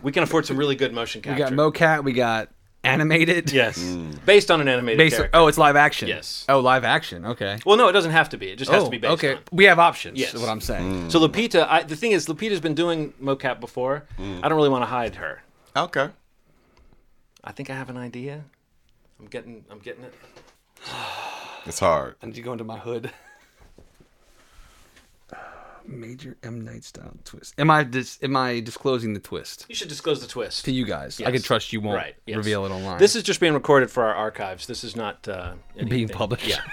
We 0.01 0.11
can 0.11 0.23
afford 0.23 0.45
some 0.45 0.57
really 0.57 0.75
good 0.75 0.93
motion 0.93 1.21
capture. 1.21 1.35
We 1.35 1.41
capture. 1.41 1.55
got 1.55 1.73
mocap. 1.73 2.03
We 2.03 2.13
got 2.13 2.49
animated. 2.83 3.51
Yes, 3.51 3.77
Mm. 3.79 4.23
based 4.25 4.49
on 4.49 4.61
an 4.61 4.67
animated 4.67 4.97
Based 4.97 5.17
character. 5.17 5.37
oh, 5.37 5.47
it's 5.47 5.57
live 5.57 5.75
action. 5.75 6.07
Yes. 6.07 6.45
Oh, 6.47 6.59
live 6.59 6.83
action. 6.83 7.25
Okay. 7.25 7.59
Well, 7.65 7.77
no, 7.77 7.87
it 7.89 7.91
doesn't 7.91 8.11
have 8.11 8.29
to 8.29 8.37
be. 8.37 8.49
It 8.51 8.55
just 8.57 8.71
has 8.71 8.83
oh, 8.83 8.85
to 8.85 8.91
be 8.91 8.97
based 8.97 9.13
okay. 9.13 9.33
on. 9.35 9.39
We 9.51 9.65
have 9.65 9.79
options. 9.79 10.17
Yes. 10.17 10.33
Is 10.33 10.39
what 10.41 10.49
I'm 10.49 10.61
saying. 10.61 11.09
So 11.09 11.19
Lupita, 11.19 11.67
I, 11.67 11.83
the 11.83 11.95
thing 11.95 12.11
is, 12.11 12.27
Lupita's 12.27 12.61
been 12.61 12.75
doing 12.75 13.13
mocap 13.21 13.59
before. 13.59 14.05
Mm. 14.17 14.39
I 14.43 14.47
don't 14.49 14.55
really 14.57 14.69
want 14.69 14.83
to 14.83 14.87
hide 14.87 15.15
her. 15.15 15.43
Okay. 15.75 16.09
I 17.43 17.51
think 17.51 17.69
I 17.69 17.75
have 17.75 17.89
an 17.89 17.97
idea. 17.97 18.45
I'm 19.19 19.27
getting, 19.27 19.65
I'm 19.69 19.79
getting 19.79 20.03
it. 20.03 20.13
It's 21.65 21.79
hard. 21.79 22.15
I 22.23 22.25
need 22.25 22.35
to 22.35 22.41
go 22.41 22.53
into 22.53 22.63
my 22.63 22.79
hood. 22.79 23.11
Major 25.89 26.37
M 26.43 26.61
Night 26.61 26.83
style 26.83 27.17
twist. 27.25 27.53
Am 27.57 27.69
I 27.71 27.83
dis- 27.83 28.19
am 28.21 28.35
I 28.37 28.59
disclosing 28.59 29.13
the 29.13 29.19
twist 29.19 29.65
You 29.69 29.75
should 29.75 29.87
disclose 29.89 30.21
the 30.21 30.27
twist. 30.27 30.65
to 30.65 30.71
you 30.71 30.85
guys? 30.85 31.19
I 31.19 31.23
Yes. 31.25 31.31
can 31.33 31.41
trust 31.41 31.73
you 31.73 31.81
won't 31.81 31.97
Right. 31.97 32.15
yes. 32.25 32.37
reveal 32.37 32.65
it 32.65 32.69
online. 32.71 32.99
This 32.99 33.15
is 33.15 33.23
just 33.23 33.39
being 33.39 33.53
recorded 33.53 33.89
for 33.91 34.03
our 34.05 34.13
archives. 34.13 34.67
This 34.67 34.83
is 34.83 34.95
not 34.95 35.27
uh, 35.27 35.53
being 35.75 35.91
anything- 35.91 36.09
published. 36.15 36.47
Yeah. 36.47 36.61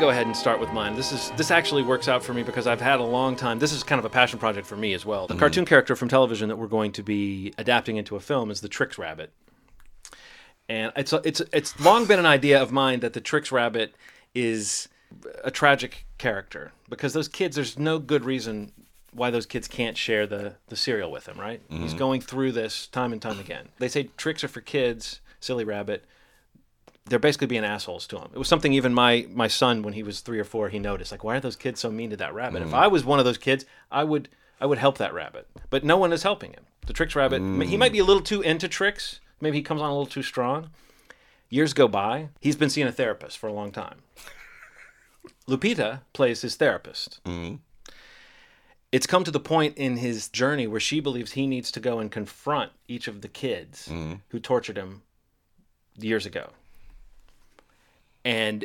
go 0.00 0.08
ahead 0.08 0.26
and 0.26 0.34
start 0.34 0.58
with 0.58 0.72
mine. 0.72 0.96
This 0.96 1.12
is 1.12 1.30
this 1.36 1.50
actually 1.50 1.82
works 1.82 2.08
out 2.08 2.22
for 2.22 2.32
me 2.32 2.42
because 2.42 2.66
I've 2.66 2.80
had 2.80 3.00
a 3.00 3.04
long 3.04 3.36
time. 3.36 3.58
This 3.58 3.70
is 3.70 3.82
kind 3.82 3.98
of 3.98 4.06
a 4.06 4.08
passion 4.08 4.38
project 4.38 4.66
for 4.66 4.76
me 4.76 4.94
as 4.94 5.04
well. 5.04 5.26
The 5.26 5.34
mm. 5.34 5.38
cartoon 5.38 5.66
character 5.66 5.94
from 5.94 6.08
television 6.08 6.48
that 6.48 6.56
we're 6.56 6.68
going 6.68 6.92
to 6.92 7.02
be 7.02 7.52
adapting 7.58 7.98
into 7.98 8.16
a 8.16 8.20
film 8.20 8.50
is 8.50 8.62
the 8.62 8.68
Trix 8.68 8.96
Rabbit, 8.96 9.30
and 10.70 10.90
it's 10.96 11.12
it's 11.12 11.42
it's 11.52 11.78
long 11.78 12.06
been 12.06 12.18
an 12.18 12.24
idea 12.24 12.60
of 12.60 12.72
mine 12.72 13.00
that 13.00 13.12
the 13.12 13.20
Trix 13.20 13.52
Rabbit 13.52 13.94
is 14.34 14.88
a 15.44 15.50
tragic 15.50 16.06
character 16.16 16.72
because 16.88 17.12
those 17.12 17.28
kids. 17.28 17.56
There's 17.56 17.78
no 17.78 17.98
good 17.98 18.24
reason 18.24 18.72
why 19.12 19.30
those 19.30 19.44
kids 19.44 19.68
can't 19.68 19.98
share 19.98 20.26
the 20.26 20.54
the 20.68 20.76
cereal 20.76 21.10
with 21.10 21.28
him. 21.28 21.38
Right? 21.38 21.60
He's 21.68 21.90
mm-hmm. 21.90 21.98
going 21.98 22.20
through 22.22 22.52
this 22.52 22.86
time 22.86 23.12
and 23.12 23.20
time 23.20 23.38
again. 23.38 23.68
They 23.78 23.88
say 23.88 24.08
tricks 24.16 24.42
are 24.42 24.48
for 24.48 24.62
kids. 24.62 25.20
Silly 25.40 25.64
rabbit 25.64 26.06
they're 27.10 27.18
basically 27.18 27.48
being 27.48 27.64
assholes 27.64 28.06
to 28.06 28.18
him. 28.18 28.30
It 28.32 28.38
was 28.38 28.48
something 28.48 28.72
even 28.72 28.94
my 28.94 29.26
my 29.32 29.48
son 29.48 29.82
when 29.82 29.92
he 29.94 30.02
was 30.02 30.20
three 30.20 30.38
or 30.38 30.44
four 30.44 30.68
he 30.68 30.78
noticed 30.78 31.10
like 31.10 31.24
why 31.24 31.36
are 31.36 31.40
those 31.40 31.56
kids 31.56 31.80
so 31.80 31.90
mean 31.90 32.10
to 32.10 32.16
that 32.16 32.32
rabbit? 32.32 32.62
If 32.62 32.68
mm. 32.68 32.74
I 32.74 32.86
was 32.86 33.04
one 33.04 33.18
of 33.18 33.24
those 33.24 33.36
kids, 33.36 33.66
I 33.90 34.04
would 34.04 34.28
I 34.60 34.66
would 34.66 34.78
help 34.78 34.96
that 34.98 35.12
rabbit. 35.12 35.48
But 35.68 35.84
no 35.84 35.98
one 35.98 36.12
is 36.12 36.22
helping 36.22 36.52
him. 36.52 36.64
The 36.86 36.92
Trix 36.92 37.14
rabbit 37.14 37.42
he 37.66 37.76
might 37.76 37.92
be 37.92 37.98
a 37.98 38.04
little 38.04 38.22
too 38.22 38.40
into 38.40 38.68
tricks. 38.68 39.20
Maybe 39.40 39.58
he 39.58 39.62
comes 39.62 39.82
on 39.82 39.90
a 39.90 39.92
little 39.92 40.06
too 40.06 40.22
strong. 40.22 40.70
Years 41.48 41.72
go 41.72 41.88
by. 41.88 42.28
He's 42.40 42.56
been 42.56 42.70
seeing 42.70 42.86
a 42.86 42.92
therapist 42.92 43.36
for 43.38 43.48
a 43.48 43.52
long 43.52 43.72
time. 43.72 44.02
Lupita 45.48 46.02
plays 46.12 46.42
his 46.42 46.54
therapist. 46.54 47.20
Mm. 47.24 47.58
It's 48.92 49.06
come 49.06 49.24
to 49.24 49.30
the 49.32 49.40
point 49.40 49.76
in 49.76 49.96
his 49.96 50.28
journey 50.28 50.66
where 50.68 50.80
she 50.80 51.00
believes 51.00 51.32
he 51.32 51.46
needs 51.46 51.72
to 51.72 51.80
go 51.80 51.98
and 51.98 52.10
confront 52.10 52.70
each 52.86 53.08
of 53.08 53.20
the 53.20 53.28
kids 53.28 53.88
mm. 53.90 54.20
who 54.28 54.38
tortured 54.38 54.76
him 54.76 55.02
years 55.96 56.24
ago 56.24 56.50
and 58.24 58.64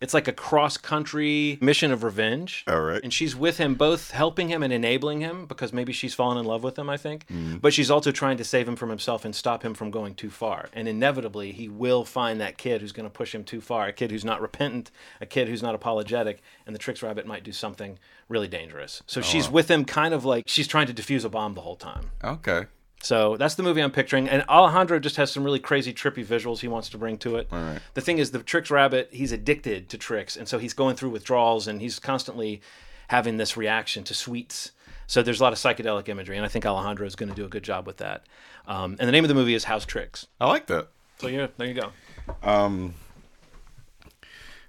it's 0.00 0.14
like 0.14 0.28
a 0.28 0.32
cross 0.32 0.78
country 0.78 1.58
mission 1.60 1.92
of 1.92 2.02
revenge. 2.02 2.64
All 2.66 2.80
right. 2.80 3.02
And 3.02 3.12
she's 3.12 3.36
with 3.36 3.58
him, 3.58 3.74
both 3.74 4.12
helping 4.12 4.48
him 4.48 4.62
and 4.62 4.72
enabling 4.72 5.20
him 5.20 5.44
because 5.44 5.72
maybe 5.72 5.92
she's 5.92 6.14
fallen 6.14 6.38
in 6.38 6.46
love 6.46 6.62
with 6.62 6.78
him, 6.78 6.88
I 6.88 6.96
think. 6.96 7.26
Mm-hmm. 7.26 7.58
But 7.58 7.74
she's 7.74 7.90
also 7.90 8.10
trying 8.10 8.38
to 8.38 8.44
save 8.44 8.66
him 8.66 8.76
from 8.76 8.88
himself 8.88 9.26
and 9.26 9.34
stop 9.34 9.62
him 9.62 9.74
from 9.74 9.90
going 9.90 10.14
too 10.14 10.30
far. 10.30 10.70
And 10.72 10.88
inevitably, 10.88 11.52
he 11.52 11.68
will 11.68 12.04
find 12.04 12.40
that 12.40 12.56
kid 12.56 12.80
who's 12.80 12.92
going 12.92 13.04
to 13.04 13.10
push 13.12 13.34
him 13.34 13.44
too 13.44 13.60
far 13.60 13.88
a 13.88 13.92
kid 13.92 14.10
who's 14.10 14.24
not 14.24 14.40
repentant, 14.40 14.90
a 15.20 15.26
kid 15.26 15.48
who's 15.48 15.62
not 15.62 15.74
apologetic. 15.74 16.40
And 16.66 16.74
the 16.74 16.78
Trix 16.78 17.02
Rabbit 17.02 17.26
might 17.26 17.44
do 17.44 17.52
something 17.52 17.98
really 18.28 18.48
dangerous. 18.48 19.02
So 19.06 19.20
oh, 19.20 19.22
she's 19.22 19.50
with 19.50 19.70
him 19.70 19.84
kind 19.84 20.14
of 20.14 20.24
like 20.24 20.44
she's 20.46 20.66
trying 20.66 20.86
to 20.86 20.94
defuse 20.94 21.26
a 21.26 21.28
bomb 21.28 21.52
the 21.52 21.60
whole 21.60 21.76
time. 21.76 22.10
Okay. 22.24 22.66
So 23.02 23.36
that's 23.36 23.54
the 23.54 23.62
movie 23.62 23.80
I'm 23.80 23.90
picturing. 23.90 24.28
And 24.28 24.44
Alejandro 24.48 24.98
just 24.98 25.16
has 25.16 25.30
some 25.32 25.42
really 25.42 25.58
crazy, 25.58 25.92
trippy 25.92 26.24
visuals 26.24 26.60
he 26.60 26.68
wants 26.68 26.90
to 26.90 26.98
bring 26.98 27.16
to 27.18 27.36
it. 27.36 27.48
right. 27.50 27.78
The 27.94 28.00
thing 28.00 28.18
is, 28.18 28.30
the 28.30 28.42
Trix 28.42 28.70
Rabbit, 28.70 29.08
he's 29.10 29.32
addicted 29.32 29.88
to 29.88 29.98
tricks. 29.98 30.36
And 30.36 30.46
so 30.46 30.58
he's 30.58 30.74
going 30.74 30.96
through 30.96 31.10
withdrawals 31.10 31.66
and 31.66 31.80
he's 31.80 31.98
constantly 31.98 32.60
having 33.08 33.38
this 33.38 33.56
reaction 33.56 34.04
to 34.04 34.14
sweets. 34.14 34.72
So 35.06 35.22
there's 35.22 35.40
a 35.40 35.42
lot 35.42 35.52
of 35.52 35.58
psychedelic 35.58 36.08
imagery. 36.08 36.36
And 36.36 36.44
I 36.44 36.48
think 36.48 36.66
Alejandro 36.66 37.06
is 37.06 37.16
going 37.16 37.30
to 37.30 37.34
do 37.34 37.44
a 37.44 37.48
good 37.48 37.64
job 37.64 37.86
with 37.86 37.96
that. 37.96 38.26
Um, 38.66 38.96
and 39.00 39.08
the 39.08 39.12
name 39.12 39.24
of 39.24 39.28
the 39.28 39.34
movie 39.34 39.54
is 39.54 39.64
House 39.64 39.86
Tricks. 39.86 40.26
I 40.40 40.46
like 40.46 40.66
that. 40.66 40.88
So 41.18 41.26
yeah, 41.28 41.48
there 41.56 41.68
you 41.68 41.74
go. 41.74 41.92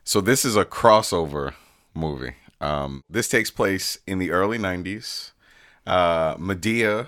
So 0.04 0.20
this 0.22 0.44
is 0.44 0.56
a 0.56 0.66
crossover 0.66 1.54
movie. 1.94 2.34
Um, 2.60 3.04
this 3.10 3.28
takes 3.28 3.52
place 3.52 3.98
in 4.08 4.20
the 4.20 4.32
early 4.32 4.58
'90s. 4.58 5.32
Uh, 5.86 6.36
Madea 6.36 7.08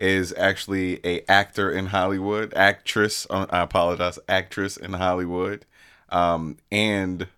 is 0.00 0.34
actually 0.36 0.98
a 1.04 1.22
actor 1.30 1.70
in 1.70 1.86
Hollywood, 1.86 2.52
actress. 2.54 3.26
uh, 3.30 3.46
I 3.50 3.60
apologize, 3.60 4.18
actress 4.28 4.76
in 4.76 4.94
Hollywood, 4.94 5.66
um, 6.08 6.56
and 6.72 7.28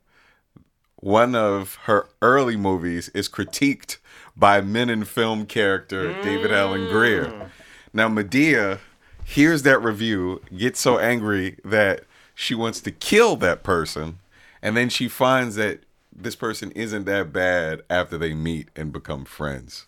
one 0.96 1.34
of 1.34 1.74
her 1.84 2.08
early 2.22 2.56
movies 2.56 3.08
is 3.08 3.28
critiqued 3.28 3.96
by 4.36 4.60
Men 4.60 4.88
in 4.88 5.04
Film 5.04 5.46
character 5.46 6.12
David 6.22 6.52
Alan 6.52 6.88
Grier. 6.88 7.50
Now 7.92 8.08
Madea 8.08 8.78
hears 9.24 9.62
that 9.62 9.82
review, 9.82 10.40
gets 10.56 10.80
so 10.80 10.98
angry 10.98 11.58
that 11.64 12.04
she 12.34 12.54
wants 12.54 12.80
to 12.80 12.90
kill 12.90 13.36
that 13.36 13.62
person, 13.62 14.20
and 14.62 14.76
then 14.76 14.88
she 14.88 15.08
finds 15.08 15.56
that 15.56 15.80
this 16.14 16.36
person 16.36 16.70
isn't 16.72 17.04
that 17.06 17.32
bad 17.32 17.82
after 17.90 18.16
they 18.16 18.34
meet 18.34 18.68
and 18.76 18.92
become 18.92 19.24
friends. 19.24 19.86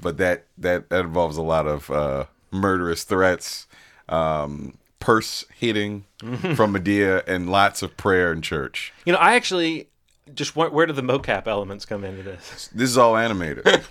But 0.00 0.16
that 0.18 0.46
that 0.58 0.88
that 0.90 1.04
involves 1.04 1.36
a 1.36 1.42
lot 1.42 1.66
of 1.66 1.90
uh, 1.90 2.24
murderous 2.50 3.04
threats, 3.04 3.66
um, 4.08 4.78
purse 5.00 5.44
hitting 5.54 6.04
from 6.18 6.74
Madea, 6.74 7.22
and 7.26 7.50
lots 7.50 7.82
of 7.82 7.96
prayer 7.96 8.32
in 8.32 8.42
church. 8.42 8.92
You 9.04 9.12
know, 9.12 9.18
I 9.18 9.34
actually 9.34 9.88
just 10.34 10.56
where, 10.56 10.70
where 10.70 10.86
do 10.86 10.92
the 10.92 11.02
mocap 11.02 11.46
elements 11.46 11.84
come 11.84 12.04
into 12.04 12.22
this? 12.22 12.68
This 12.74 12.90
is 12.90 12.98
all 12.98 13.16
animated. 13.16 13.64
Boom! 13.64 13.82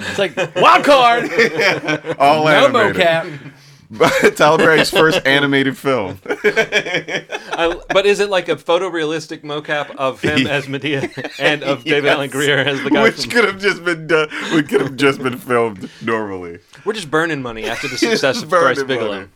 It's 0.00 0.18
like 0.18 0.36
wild 0.56 0.84
card. 0.84 1.24
All 2.18 2.44
no 2.44 2.48
animated. 2.48 2.96
mocap. 2.96 3.52
Tyler 4.36 4.58
Perry's 4.58 4.90
first 4.90 5.26
animated 5.26 5.76
film. 5.76 6.20
I, 6.26 7.80
but 7.92 8.06
is 8.06 8.20
it 8.20 8.30
like 8.30 8.48
a 8.48 8.56
photorealistic 8.56 9.42
mocap 9.42 9.94
of 9.96 10.20
him 10.20 10.46
as 10.46 10.66
Madea 10.68 11.10
and 11.38 11.62
of 11.64 11.82
David 11.84 12.04
Yes. 12.04 12.14
Alan 12.16 12.30
Grier 12.30 12.58
as 12.58 12.82
the 12.82 12.90
guy? 12.90 13.02
which 13.02 13.22
from- 13.22 13.30
could 13.30 13.44
have 13.44 13.60
just 13.60 13.84
been 13.84 14.06
done. 14.06 14.28
Which 14.52 14.68
could 14.68 14.80
have 14.80 14.96
just 14.96 15.20
been 15.22 15.38
filmed 15.38 15.90
normally. 16.02 16.60
We're 16.84 16.92
just 16.92 17.10
burning 17.10 17.42
money 17.42 17.64
after 17.64 17.88
the 17.88 17.98
success 17.98 18.42
of 18.42 18.48
Thrice 18.48 18.82
Bigalow. 18.82 19.08
money. 19.14 19.28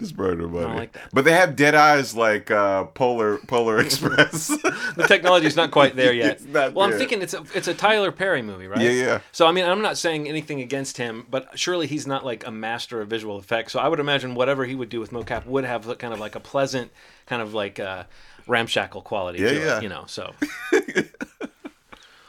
Just 0.00 0.16
burner 0.16 0.46
money. 0.46 0.74
like 0.78 0.92
that. 0.92 1.08
But 1.12 1.24
they 1.24 1.32
have 1.32 1.56
dead 1.56 1.74
eyes 1.74 2.14
like 2.14 2.52
uh, 2.52 2.84
Polar 2.84 3.38
Polar 3.48 3.80
Express. 3.84 4.46
The 4.46 5.04
technology's 5.08 5.56
not 5.56 5.72
quite 5.72 5.96
there 5.96 6.12
yet. 6.12 6.40
Well, 6.52 6.82
I'm 6.82 6.92
thinking 6.92 7.20
it's 7.20 7.34
a 7.34 7.44
it's 7.52 7.66
a 7.66 7.74
Tyler 7.74 8.12
Perry 8.12 8.40
movie, 8.40 8.68
right? 8.68 8.80
Yeah, 8.80 8.90
yeah. 8.90 9.20
So 9.32 9.46
I 9.48 9.52
mean, 9.52 9.64
I'm 9.64 9.82
not 9.82 9.98
saying 9.98 10.28
anything 10.28 10.60
against 10.60 10.98
him, 10.98 11.26
but 11.28 11.58
surely 11.58 11.88
he's 11.88 12.06
not 12.06 12.24
like 12.24 12.46
a 12.46 12.50
master 12.52 13.00
of 13.00 13.08
visual 13.08 13.38
effects. 13.40 13.72
So 13.72 13.80
I 13.80 13.88
would 13.88 13.98
imagine 13.98 14.36
whatever 14.36 14.64
he 14.66 14.76
would 14.76 14.88
do 14.88 15.00
with 15.00 15.10
mocap 15.10 15.46
would 15.46 15.64
have 15.64 15.98
kind 15.98 16.14
of 16.14 16.20
like 16.20 16.36
a 16.36 16.40
pleasant, 16.40 16.92
kind 17.26 17.42
of 17.42 17.52
like 17.52 17.80
uh, 17.80 18.04
ramshackle 18.46 19.02
quality 19.02 19.40
Yeah, 19.40 19.48
to 19.50 19.58
yeah. 19.58 19.76
it. 19.78 19.82
You 19.82 19.88
know, 19.88 20.04
so. 20.06 20.32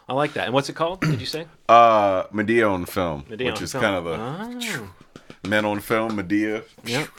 I 0.08 0.14
like 0.14 0.34
that. 0.34 0.46
And 0.46 0.54
what's 0.56 0.70
it 0.70 0.74
called? 0.76 1.02
Did 1.02 1.20
you 1.20 1.28
say? 1.28 1.46
uh, 1.68 2.24
Madea 2.34 2.72
on 2.72 2.86
film, 2.86 3.26
Madea 3.30 3.46
which 3.46 3.58
on 3.58 3.64
is 3.64 3.72
film. 3.74 3.84
kind 3.84 3.96
of 3.96 4.04
the 4.06 4.80
Oh. 4.80 4.90
men 5.48 5.66
on 5.66 5.80
film. 5.82 6.14
Madea. 6.18 6.64
Yep. 6.84 7.10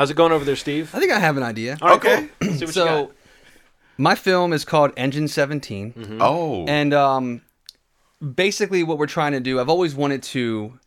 How's 0.00 0.08
it 0.10 0.14
going 0.14 0.32
over 0.32 0.46
there, 0.46 0.56
Steve? 0.56 0.94
I 0.94 0.98
think 0.98 1.12
I 1.12 1.18
have 1.18 1.36
an 1.36 1.42
idea. 1.42 1.76
All 1.82 1.88
right, 1.88 1.96
Okay. 1.98 2.28
cool. 2.40 2.48
See 2.52 2.52
what 2.52 2.60
you 2.62 2.66
so, 2.68 2.84
got. 2.86 3.10
my 3.98 4.14
film 4.14 4.54
is 4.54 4.64
called 4.64 4.92
Engine 4.96 5.28
17, 5.28 5.92
Mm-hmm. 5.92 6.18
Oh, 6.22 6.64
and 6.66 6.94
um, 6.94 7.42
basically 8.34 8.82
what 8.82 8.96
we're 8.96 9.06
trying 9.06 9.32
to 9.32 9.40
do. 9.40 9.60
I've 9.60 9.68
always 9.68 9.94
wanted 9.94 10.22
to 10.22 10.78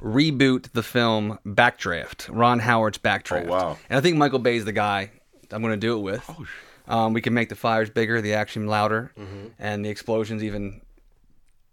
reboot 0.00 0.70
the 0.70 0.84
film 0.84 1.40
Backdraft, 1.44 2.28
Ron 2.30 2.60
Howard's 2.60 2.98
Backdraft. 2.98 3.46
Oh, 3.48 3.50
wow. 3.50 3.78
And 3.90 3.98
I 3.98 4.00
think 4.00 4.18
Michael 4.18 4.38
Bay's 4.38 4.64
the 4.64 4.70
guy 4.72 5.10
I'm 5.50 5.60
going 5.60 5.72
to 5.74 5.76
do 5.76 5.96
it 5.98 6.02
with. 6.02 6.24
Oh, 6.28 6.46
Um, 6.86 7.12
we 7.12 7.22
can 7.22 7.34
make 7.34 7.48
the 7.48 7.56
fires 7.56 7.90
bigger, 7.90 8.20
the 8.20 8.34
action 8.34 8.68
louder, 8.68 9.10
Mm-hmm. 9.18 9.46
and 9.58 9.84
the 9.84 9.88
explosions 9.88 10.44
even 10.44 10.80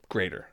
greater. 0.10 0.48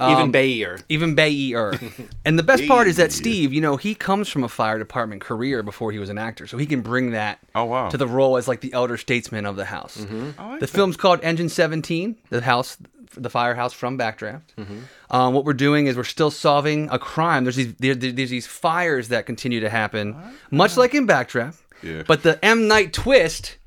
Even 0.00 0.22
Um, 0.22 0.30
Bayer. 0.32 0.78
even 0.88 1.14
Bayer. 1.14 1.78
and 2.24 2.38
the 2.38 2.42
best 2.42 2.66
part 2.66 2.86
is 2.88 2.96
that 2.96 3.12
Steve, 3.12 3.52
you 3.52 3.60
know, 3.60 3.76
he 3.76 3.94
comes 3.94 4.28
from 4.28 4.42
a 4.44 4.48
fire 4.48 4.78
department 4.78 5.20
career 5.22 5.62
before 5.62 5.92
he 5.92 5.98
was 5.98 6.10
an 6.10 6.18
actor, 6.18 6.46
so 6.46 6.58
he 6.58 6.66
can 6.66 6.80
bring 6.82 7.10
that 7.12 7.38
Oh, 7.54 7.64
wow. 7.64 7.88
to 7.90 7.96
the 7.96 8.06
role 8.06 8.36
as 8.36 8.48
like 8.48 8.60
the 8.60 8.72
elder 8.72 8.96
statesman 8.96 9.46
of 9.46 9.56
the 9.56 9.64
house. 9.64 9.96
Mm-hmm. 9.98 10.24
Like 10.50 10.60
the 10.60 10.66
that. 10.66 10.72
film's 10.72 10.96
called 10.96 11.20
Engine 11.22 11.48
17, 11.48 12.16
the 12.30 12.40
house, 12.40 12.76
the 13.16 13.30
firehouse 13.30 13.72
from 13.72 13.96
Backdraft. 13.96 14.42
Mm-hmm. 14.58 14.78
Um, 15.10 15.34
what 15.34 15.44
we're 15.44 15.52
doing 15.52 15.86
is 15.86 15.96
we're 15.96 16.02
still 16.04 16.30
solving 16.32 16.88
a 16.90 16.98
crime. 16.98 17.44
There's 17.44 17.56
these 17.56 17.74
there, 17.74 17.94
there- 17.94 18.10
there's 18.12 18.30
these 18.30 18.46
fires 18.48 19.08
that 19.08 19.26
continue 19.26 19.60
to 19.60 19.70
happen, 19.70 20.16
much 20.50 20.76
like 20.76 20.94
in 20.94 21.06
Backdraft. 21.06 21.58
Yeah. 21.82 22.02
But 22.06 22.22
the 22.24 22.44
M 22.44 22.66
Night 22.66 22.92
twist 22.92 23.58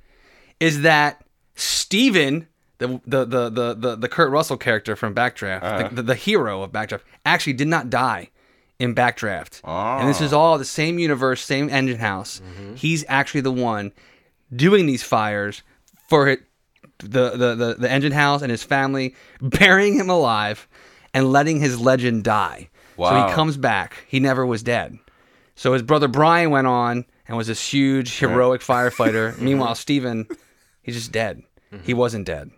is 0.60 0.82
that 0.82 1.24
Steven, 1.56 2.48
the 2.80 3.02
the 3.06 3.26
the 3.26 3.50
the 3.50 3.74
the, 3.74 3.96
the 3.96 4.08
Kurt 4.10 4.32
Russell 4.32 4.58
character 4.58 4.96
from 4.96 5.14
Backdraft, 5.16 5.64
Uh-huh. 5.64 5.88
the, 5.90 5.96
the, 5.96 6.02
the 6.04 6.16
hero 6.16 6.62
of 6.64 6.72
Backdraft, 6.72 7.02
actually 7.26 7.54
did 7.54 7.68
not 7.68 7.90
die 7.90 8.30
in 8.80 8.94
Backdraft. 8.94 9.62
And 9.64 10.08
this 10.08 10.22
Ah. 10.22 10.26
is 10.26 10.34
all 10.34 10.58
the 10.58 10.66
same 10.66 11.00
universe, 11.00 11.42
same 11.42 11.70
engine 11.70 11.98
house. 12.00 12.42
He's 12.76 13.04
actually 13.08 13.42
the 13.42 13.52
one 13.52 13.92
doing 14.56 14.86
these 14.86 15.02
fires 15.04 15.64
for 16.08 16.28
it, 16.30 16.42
the, 17.00 17.32
the, 17.32 17.56
the, 17.56 17.76
the 17.80 17.92
engine 17.92 18.12
house 18.14 18.42
and 18.42 18.52
his 18.52 18.64
family, 18.64 19.16
burying 19.42 19.96
him 19.96 20.10
alive 20.10 20.68
and 21.14 21.32
letting 21.32 21.60
his 21.60 21.80
legend 21.80 22.24
die. 22.24 22.70
So 22.98 23.28
he 23.28 23.34
comes 23.34 23.58
back. 23.58 24.06
He 24.08 24.20
never 24.20 24.46
was 24.46 24.64
dead. 24.64 24.98
So 25.56 25.74
his 25.74 25.82
brother 25.84 26.08
Brian 26.08 26.50
went 26.52 26.66
on 26.68 27.06
and 27.28 27.36
was 27.38 27.48
this 27.48 27.74
huge, 27.74 28.20
heroic 28.20 28.62
firefighter. 28.62 29.38
Meanwhile, 29.40 29.76
Steven, 29.76 30.28
he's 30.84 30.96
just 30.96 31.12
dead. 31.12 31.42
He 31.84 31.94
wasn't 31.94 32.26
dead. 32.26 32.50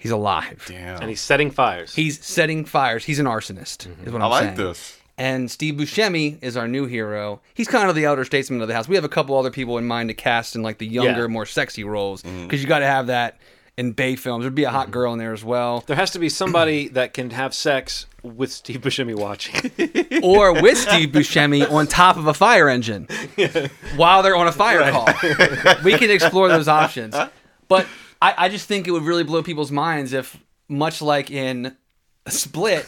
He's 0.00 0.10
alive. 0.10 0.64
Damn. 0.66 1.00
And 1.00 1.08
he's 1.10 1.20
setting 1.20 1.50
fires. 1.50 1.94
He's 1.94 2.24
setting 2.24 2.64
fires. 2.64 3.04
He's 3.04 3.18
an 3.20 3.26
arsonist, 3.26 3.86
is 4.06 4.12
what 4.12 4.22
I 4.22 4.24
I'm 4.24 4.30
like 4.30 4.42
saying. 4.44 4.56
this. 4.56 4.96
And 5.18 5.50
Steve 5.50 5.74
Buscemi 5.74 6.42
is 6.42 6.56
our 6.56 6.66
new 6.66 6.86
hero. 6.86 7.40
He's 7.52 7.68
kind 7.68 7.88
of 7.90 7.94
the 7.94 8.06
elder 8.06 8.24
statesman 8.24 8.62
of 8.62 8.68
the 8.68 8.74
house. 8.74 8.88
We 8.88 8.94
have 8.94 9.04
a 9.04 9.08
couple 9.10 9.36
other 9.38 9.50
people 9.50 9.76
in 9.76 9.86
mind 9.86 10.08
to 10.08 10.14
cast 10.14 10.56
in 10.56 10.62
like 10.62 10.78
the 10.78 10.86
younger, 10.86 11.20
Yeah. 11.22 11.26
more 11.26 11.44
sexy 11.46 11.84
roles 11.84 12.22
Mm-hmm. 12.22 12.44
because 12.44 12.62
you 12.62 12.68
got 12.68 12.78
to 12.78 12.86
have 12.86 13.08
that 13.08 13.38
in 13.76 13.92
Bay 13.92 14.16
films. 14.16 14.42
There'd 14.44 14.54
be 14.54 14.64
a 14.64 14.70
hot 14.70 14.90
girl 14.90 15.12
in 15.12 15.18
there 15.18 15.34
as 15.34 15.44
well, 15.44 15.84
there 15.86 15.96
has 15.96 16.10
to 16.12 16.18
be 16.18 16.30
somebody 16.30 16.88
that 16.92 17.12
can 17.12 17.28
have 17.30 17.52
sex 17.52 18.06
with 18.22 18.50
Steve 18.50 18.80
Buscemi 18.80 19.14
watching. 19.14 19.70
or 20.22 20.54
with 20.62 20.78
Steve 20.78 21.10
Buscemi 21.10 21.70
on 21.70 21.86
top 21.86 22.16
of 22.16 22.26
a 22.26 22.34
fire 22.34 22.68
engine 22.70 23.06
while 23.96 24.22
they're 24.22 24.36
on 24.36 24.46
a 24.46 24.52
fire 24.52 24.90
call. 24.90 25.06
we 25.84 25.96
can 25.98 26.10
explore 26.10 26.48
those 26.48 26.68
options, 26.68 27.14
but 27.68 27.86
I, 28.22 28.34
I 28.36 28.48
just 28.48 28.66
think 28.66 28.86
it 28.86 28.90
would 28.90 29.02
really 29.04 29.24
blow 29.24 29.42
people's 29.42 29.70
minds 29.72 30.12
if, 30.12 30.36
much 30.68 31.00
like 31.02 31.30
in 31.30 31.76
Split, 32.28 32.86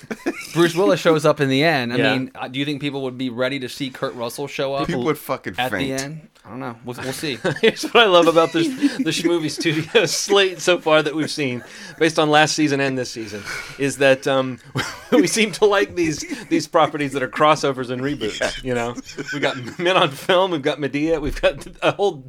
Bruce 0.52 0.74
Willis 0.74 1.00
shows 1.00 1.24
up 1.24 1.40
in 1.40 1.48
the 1.48 1.64
end. 1.64 1.92
I 1.92 1.96
Yeah. 1.96 2.12
mean, 2.16 2.30
uh, 2.34 2.48
do 2.48 2.58
you 2.58 2.64
think 2.64 2.80
people 2.80 3.02
would 3.04 3.16
be 3.18 3.30
ready 3.30 3.58
to 3.60 3.68
see 3.68 3.90
Kurt 3.90 4.14
Russell 4.14 4.46
show 4.46 4.74
up? 4.74 4.86
People 4.86 5.04
would 5.04 5.18
fucking 5.18 5.54
at 5.58 5.70
faint. 5.70 5.98
the 5.98 6.04
end. 6.04 6.28
I 6.44 6.48
don't 6.50 6.58
know. 6.58 6.76
We'll, 6.84 6.96
we'll 6.96 7.12
see. 7.12 7.38
Here's 7.60 7.84
what 7.84 8.02
I 8.02 8.06
love 8.06 8.26
about 8.26 8.52
this 8.52 8.66
this 8.98 9.22
movie 9.24 9.48
studio 9.48 10.04
slate 10.06 10.60
so 10.60 10.78
far 10.80 11.00
that 11.00 11.14
we've 11.14 11.30
seen, 11.30 11.62
based 12.00 12.18
on 12.18 12.30
last 12.30 12.56
season 12.56 12.80
and 12.80 12.98
this 12.98 13.10
season, 13.12 13.44
is 13.78 13.98
that 13.98 14.26
um, 14.26 14.58
we 15.12 15.28
seem 15.28 15.52
to 15.52 15.66
like 15.66 15.94
these 15.94 16.24
these 16.48 16.66
properties 16.66 17.12
that 17.12 17.22
are 17.22 17.28
crossovers 17.28 17.90
and 17.90 18.02
reboots. 18.02 18.62
You 18.64 18.74
know, 18.74 18.96
we 19.32 19.38
got 19.38 19.78
Men 19.78 19.96
on 19.96 20.10
Film, 20.10 20.50
we've 20.50 20.62
got 20.62 20.78
Madea, 20.78 21.20
we've 21.20 21.40
got 21.40 21.64
a 21.80 21.92
whole 21.92 22.24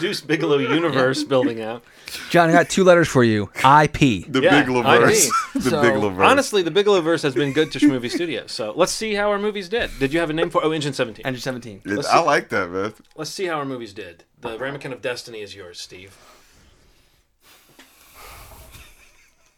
Deuce 0.00 0.22
Bigalow 0.22 0.58
universe 0.58 1.22
building 1.22 1.60
out. 1.60 1.84
John, 2.30 2.48
I 2.48 2.52
got 2.52 2.70
two 2.70 2.84
letters 2.84 3.08
for 3.08 3.22
you. 3.22 3.50
IP. 3.56 4.26
The 4.28 4.40
Yeah, 4.42 4.62
Bigalow 4.62 4.82
I 4.84 4.98
the 4.98 5.60
So, 5.60 5.82
Bigalow 5.82 6.08
verse. 6.14 6.26
Honestly, 6.30 6.62
the 6.62 6.70
Bigalow 6.70 7.02
verse 7.02 7.20
has 7.20 7.34
been 7.34 7.52
good 7.52 7.70
to 7.72 7.86
Movie 7.86 8.08
Studios. 8.08 8.50
So 8.50 8.72
let's 8.76 8.92
see 8.92 9.14
how 9.14 9.30
our 9.30 9.38
movies 9.38 9.68
did. 9.68 9.90
Did 9.98 10.14
you 10.14 10.20
have 10.20 10.30
a 10.30 10.32
name 10.32 10.48
for? 10.48 10.64
Oh, 10.64 10.72
Engine 10.72 10.94
Seventeen. 10.94 11.26
Engine 11.26 11.42
17. 11.42 11.82
It- 11.84 12.06
I 12.06 12.20
like 12.20 12.48
that, 12.48 12.70
man. 12.70 12.94
Let's 13.16 13.30
see 13.30 13.44
how 13.46 13.57
our 13.58 13.64
movies 13.64 13.92
did. 13.92 14.24
The 14.40 14.56
Ramekin 14.58 14.92
of 14.92 15.02
Destiny 15.02 15.40
is 15.40 15.54
yours, 15.54 15.80
Steve. 15.80 16.16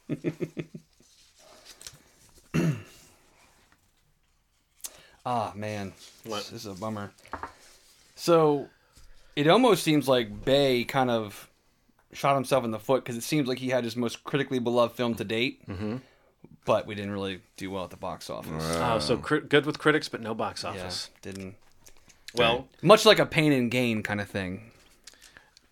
Ah, 5.24 5.52
man. 5.54 5.92
What? 6.24 6.44
This 6.44 6.64
is 6.64 6.66
a 6.66 6.74
bummer. 6.74 7.12
So, 8.16 8.68
it 9.36 9.46
almost 9.48 9.82
seems 9.82 10.08
like 10.08 10.44
Bay 10.44 10.84
kind 10.84 11.10
of 11.10 11.48
shot 12.12 12.34
himself 12.34 12.64
in 12.64 12.70
the 12.70 12.78
foot 12.78 13.04
because 13.04 13.16
it 13.16 13.22
seems 13.22 13.46
like 13.46 13.58
he 13.58 13.68
had 13.68 13.84
his 13.84 13.96
most 13.96 14.24
critically 14.24 14.58
beloved 14.58 14.96
film 14.96 15.14
to 15.16 15.24
date. 15.24 15.66
Mm-hmm. 15.68 15.96
But 16.64 16.86
we 16.86 16.94
didn't 16.94 17.12
really 17.12 17.40
do 17.56 17.70
well 17.70 17.84
at 17.84 17.90
the 17.90 17.96
box 17.96 18.30
office. 18.30 18.64
Oh, 18.78 18.98
so 18.98 19.16
cri- 19.16 19.40
good 19.40 19.66
with 19.66 19.78
critics, 19.78 20.08
but 20.08 20.20
no 20.20 20.34
box 20.34 20.62
Yeah, 20.62 20.70
office. 20.70 21.10
didn't. 21.22 21.56
Well, 22.34 22.68
Much 22.82 23.04
like 23.04 23.18
a 23.18 23.26
pain 23.26 23.52
and 23.52 23.70
gain 23.70 24.02
kind 24.02 24.20
of 24.20 24.28
thing. 24.28 24.70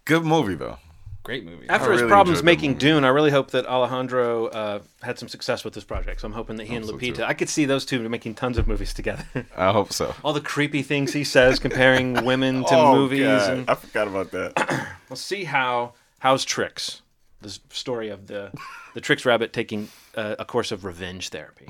Good 0.04 0.24
movie 0.24 0.54
though. 0.54 0.78
Great 1.22 1.44
movie. 1.44 1.68
after 1.68 1.90
I 1.90 1.92
his 1.92 2.00
really 2.00 2.10
problems 2.10 2.38
enjoyed 2.38 2.44
that 2.44 2.56
making 2.56 2.70
movie. 2.70 2.80
Dune, 2.80 3.04
I 3.04 3.08
really 3.08 3.30
hope 3.30 3.50
that 3.50 3.66
Alejandro 3.66 4.46
uh, 4.46 4.78
had 5.02 5.18
some 5.18 5.28
success 5.28 5.62
with 5.62 5.74
this 5.74 5.84
project. 5.84 6.22
So 6.22 6.26
I'm 6.26 6.32
hoping 6.32 6.56
that 6.56 6.66
he 6.66 6.74
and 6.74 6.86
so, 6.86 6.94
Lupita, 6.94 7.16
too. 7.16 7.24
I 7.24 7.34
could 7.34 7.50
see 7.50 7.66
those 7.66 7.84
two 7.84 8.08
making 8.08 8.34
tons 8.34 8.56
of 8.56 8.66
movies 8.66 8.94
together. 8.94 9.26
I 9.56 9.70
hope 9.72 9.92
so. 9.92 10.14
All 10.24 10.32
the 10.32 10.40
creepy 10.40 10.80
things 10.82 11.12
he 11.12 11.24
says, 11.24 11.58
comparing 11.58 12.14
women 12.24 12.64
to 12.64 12.74
oh, 12.74 12.94
movies, 12.94 13.26
God. 13.26 13.50
and 13.50 13.68
I 13.70 13.74
forgot 13.74 14.08
about 14.08 14.30
that. 14.30 14.88
we'll 15.10 15.16
see 15.18 15.44
how 15.44 15.92
how's 16.20 16.46
Tricks, 16.46 17.02
the 17.42 17.48
s- 17.48 17.60
story 17.68 18.08
of 18.08 18.26
the 18.26 18.50
the 18.94 19.02
Trix 19.02 19.26
rabbit 19.26 19.52
taking 19.52 19.90
uh, 20.14 20.36
a 20.38 20.46
course 20.46 20.72
of 20.72 20.82
revenge 20.86 21.28
therapy. 21.28 21.66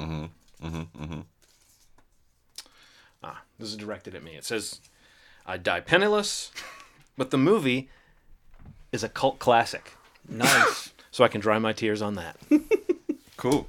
Ah, 3.22 3.42
this 3.58 3.68
is 3.68 3.76
directed 3.76 4.14
at 4.14 4.22
me. 4.22 4.36
It 4.36 4.44
says, 4.44 4.80
"I 5.46 5.56
die 5.56 5.80
penniless," 5.80 6.50
but 7.16 7.30
the 7.30 7.38
movie 7.38 7.88
is 8.92 9.02
a 9.02 9.08
cult 9.08 9.38
classic, 9.38 9.92
nice. 10.28 10.92
so 11.10 11.24
I 11.24 11.28
can 11.28 11.40
dry 11.40 11.58
my 11.58 11.72
tears 11.72 12.00
on 12.02 12.14
that. 12.14 12.36
cool. 13.36 13.68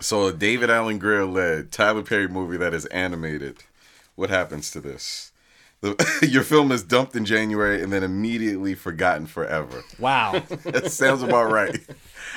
So 0.00 0.26
a 0.26 0.32
David 0.32 0.70
Alan 0.70 0.98
Grier 0.98 1.24
led 1.24 1.70
Tyler 1.72 2.02
Perry 2.02 2.28
movie 2.28 2.56
that 2.56 2.74
is 2.74 2.86
animated. 2.86 3.58
What 4.14 4.30
happens 4.30 4.70
to 4.72 4.80
this? 4.80 5.31
The, 5.82 6.26
your 6.30 6.42
film 6.44 6.72
is 6.72 6.82
dumped 6.82 7.14
in 7.16 7.24
January 7.24 7.82
and 7.82 7.92
then 7.92 8.02
immediately 8.02 8.74
forgotten 8.74 9.26
forever. 9.26 9.82
Wow. 9.98 10.42
That 10.64 10.90
sounds 10.90 11.22
about 11.22 11.50
right. 11.52 11.78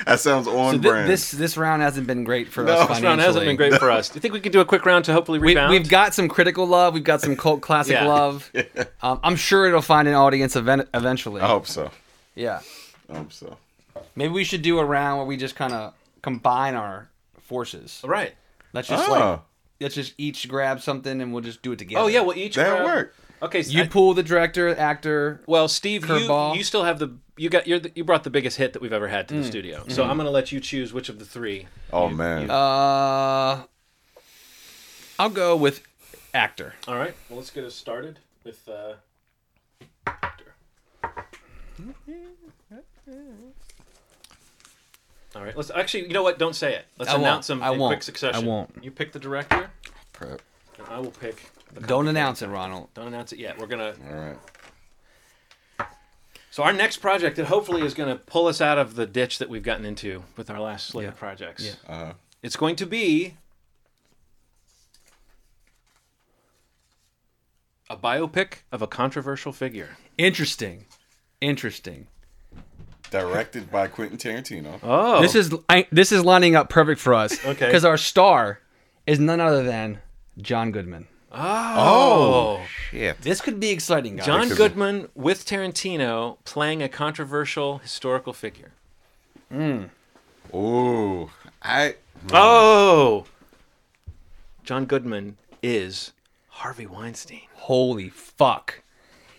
That 0.04 0.20
sounds 0.20 0.46
on 0.46 0.74
So 0.74 0.82
thi- 0.82 0.88
brand. 0.88 1.08
this 1.10 1.30
this 1.30 1.56
round 1.56 1.80
hasn't 1.80 2.06
been 2.06 2.24
great 2.24 2.48
for 2.48 2.64
No, 2.64 2.72
us 2.72 2.88
this 2.88 2.96
This 2.98 3.04
round 3.04 3.20
hasn't 3.20 3.44
been 3.46 3.56
great 3.56 3.74
for 3.74 3.90
us. 3.90 4.08
Do 4.10 4.14
you 4.16 4.20
think 4.20 4.34
we 4.34 4.40
could 4.40 4.52
do 4.52 4.60
a 4.60 4.64
quick 4.64 4.84
round 4.84 5.04
to 5.06 5.12
hopefully 5.12 5.38
We, 5.38 5.48
rebound? 5.48 5.70
we've 5.70 5.88
got 5.88 6.12
some 6.12 6.28
critical 6.28 6.66
love. 6.66 6.92
We've 6.92 7.04
got 7.04 7.20
some 7.22 7.36
cult 7.36 7.60
classic 7.62 7.94
Yeah. 7.94 8.06
love. 8.06 8.50
Um, 9.00 9.20
I'm 9.22 9.36
sure 9.36 9.66
it'll 9.66 9.80
find 9.80 10.06
an 10.08 10.14
audience 10.14 10.56
event- 10.56 10.88
eventually. 10.92 11.40
I 11.40 11.46
hope 11.46 11.66
so. 11.66 11.90
Yeah. 12.34 12.60
I 13.10 13.16
hope 13.18 13.32
so. 13.32 13.56
Maybe 14.16 14.32
we 14.32 14.44
should 14.44 14.62
do 14.62 14.78
a 14.80 14.84
round 14.84 15.18
where 15.18 15.26
we 15.26 15.36
just 15.36 15.54
kind 15.56 15.72
of 15.72 15.94
combine 16.20 16.74
our 16.74 17.08
forces. 17.40 18.00
All 18.02 18.10
right. 18.10 18.34
Let's 18.72 18.88
just 18.88 19.08
Oh. 19.08 19.12
like 19.12 19.40
let's 19.80 19.94
just 19.94 20.14
each 20.18 20.48
grab 20.48 20.80
something 20.80 21.20
and 21.22 21.32
we'll 21.32 21.42
just 21.44 21.62
do 21.62 21.72
it 21.72 21.78
together. 21.78 22.02
Oh 22.02 22.08
yeah, 22.08 22.20
well 22.22 22.36
each 22.36 22.56
That 22.56 22.70
grab- 22.70 22.84
worked. 22.84 23.16
Okay, 23.42 23.62
so 23.62 23.72
You 23.72 23.82
I- 23.82 23.86
pull 23.88 24.14
the 24.14 24.22
director, 24.22 24.74
actor. 24.74 25.42
well, 25.46 25.68
Steve, 25.68 26.02
you, 26.02 26.08
Curveball. 26.14 26.56
you 26.56 26.64
still 26.64 26.84
have 26.84 26.98
the 26.98 27.16
you 27.36 27.50
got 27.50 27.66
you're 27.66 27.78
the, 27.78 27.92
you 27.94 28.02
brought 28.02 28.24
the 28.24 28.30
biggest 28.30 28.56
hit 28.56 28.72
that 28.72 28.80
we've 28.80 28.94
ever 28.94 29.08
had 29.08 29.28
to 29.28 29.34
Mm. 29.34 29.42
the 29.42 29.44
studio. 29.46 29.80
Mm-hmm. 29.80 29.90
So 29.90 30.04
I'm 30.04 30.16
gonna 30.16 30.30
let 30.30 30.52
you 30.52 30.60
choose 30.60 30.92
which 30.94 31.08
of 31.10 31.18
the 31.18 31.24
three. 31.26 31.66
Oh 31.92 32.08
man. 32.08 32.50
Uh, 32.50 33.64
I'll 35.18 35.28
go 35.30 35.54
with 35.56 35.82
actor. 36.32 36.74
All 36.88 36.96
right. 36.96 37.14
Well, 37.28 37.38
let's 37.38 37.50
get 37.50 37.64
us 37.64 37.74
started 37.74 38.20
with 38.44 38.66
uh, 38.68 38.94
actor. 40.06 40.54
All 45.34 45.42
right. 45.44 45.54
Let's 45.56 45.70
actually. 45.70 46.04
You 46.06 46.14
know 46.14 46.22
what? 46.22 46.38
Don't 46.38 46.56
say 46.56 46.74
it. 46.74 46.86
Let's 46.98 47.10
I 47.10 47.14
won't. 47.14 47.24
announce 47.26 47.46
them 47.48 47.62
I 47.62 47.72
in 47.72 47.78
won't. 47.78 47.90
quick 47.92 48.02
succession. 48.02 48.44
I 48.44 48.46
won't. 48.46 48.70
You 48.82 48.90
pick 48.90 49.12
the 49.12 49.18
director, 49.18 49.70
Prep. 50.14 50.40
and 50.78 50.88
I 50.88 50.98
will 51.00 51.10
pick. 51.10 51.50
The 51.74 51.80
Don't 51.82 52.08
announce 52.08 52.42
it, 52.42 52.48
Ronald. 52.48 52.88
Don't 52.94 53.06
announce 53.08 53.32
it 53.32 53.38
yet. 53.38 53.58
We're 53.58 53.66
gonna. 53.66 53.94
All 54.08 54.14
right. 54.16 55.88
So 56.50 56.62
our 56.62 56.72
next 56.72 56.98
project, 56.98 57.36
that 57.36 57.46
hopefully 57.46 57.82
is 57.82 57.92
going 57.92 58.08
to 58.08 58.16
pull 58.16 58.46
us 58.46 58.62
out 58.62 58.78
of 58.78 58.94
the 58.94 59.04
ditch 59.04 59.38
that 59.40 59.50
we've 59.50 59.62
gotten 59.62 59.84
into 59.84 60.22
with 60.38 60.48
our 60.48 60.58
last 60.58 60.86
slate 60.86 61.06
of 61.08 61.14
projects. 61.16 61.76
Yeah. 61.86 61.94
Uh, 61.94 62.12
It's 62.42 62.56
going 62.56 62.76
to 62.76 62.86
be 62.86 63.34
a 67.90 67.96
biopic 67.96 68.60
of 68.72 68.80
a 68.80 68.86
controversial 68.86 69.52
figure. 69.52 69.98
Interesting. 70.16 70.86
Interesting. 71.42 72.06
directed 73.10 73.70
by 73.70 73.86
Quentin 73.86 74.16
Tarantino. 74.16 74.80
Oh, 74.82 75.20
This 75.20 75.34
is 75.34 75.54
I, 75.68 75.86
this 75.92 76.10
is 76.10 76.24
lining 76.24 76.56
up 76.56 76.70
perfect 76.70 77.00
for 77.02 77.12
us. 77.12 77.32
Okay. 77.44 77.66
Because 77.66 77.84
our 77.84 77.98
star 77.98 78.60
is 79.06 79.20
none 79.20 79.40
other 79.40 79.62
than 79.62 79.98
John 80.38 80.72
Goodman. 80.72 81.06
Oh, 81.38 82.60
oh, 82.60 82.66
Shit. 82.90 83.20
This 83.20 83.42
could 83.42 83.60
be 83.60 83.68
exciting, 83.68 84.16
guys. 84.16 84.26
John 84.26 84.48
Goodman 84.48 85.08
with 85.14 85.44
Tarantino 85.44 86.38
playing 86.44 86.82
a 86.82 86.88
controversial 86.88 87.78
historical 87.78 88.32
figure. 88.32 88.72
Hmm. 89.52 89.84
Ooh. 90.54 91.30
I 91.62 91.96
hmm. 92.22 92.28
Oh, 92.32 93.26
John 94.64 94.86
Goodman 94.86 95.36
is 95.62 96.12
Harvey 96.48 96.86
Weinstein. 96.86 97.42
Holy 97.54 98.08
fuck. 98.08 98.82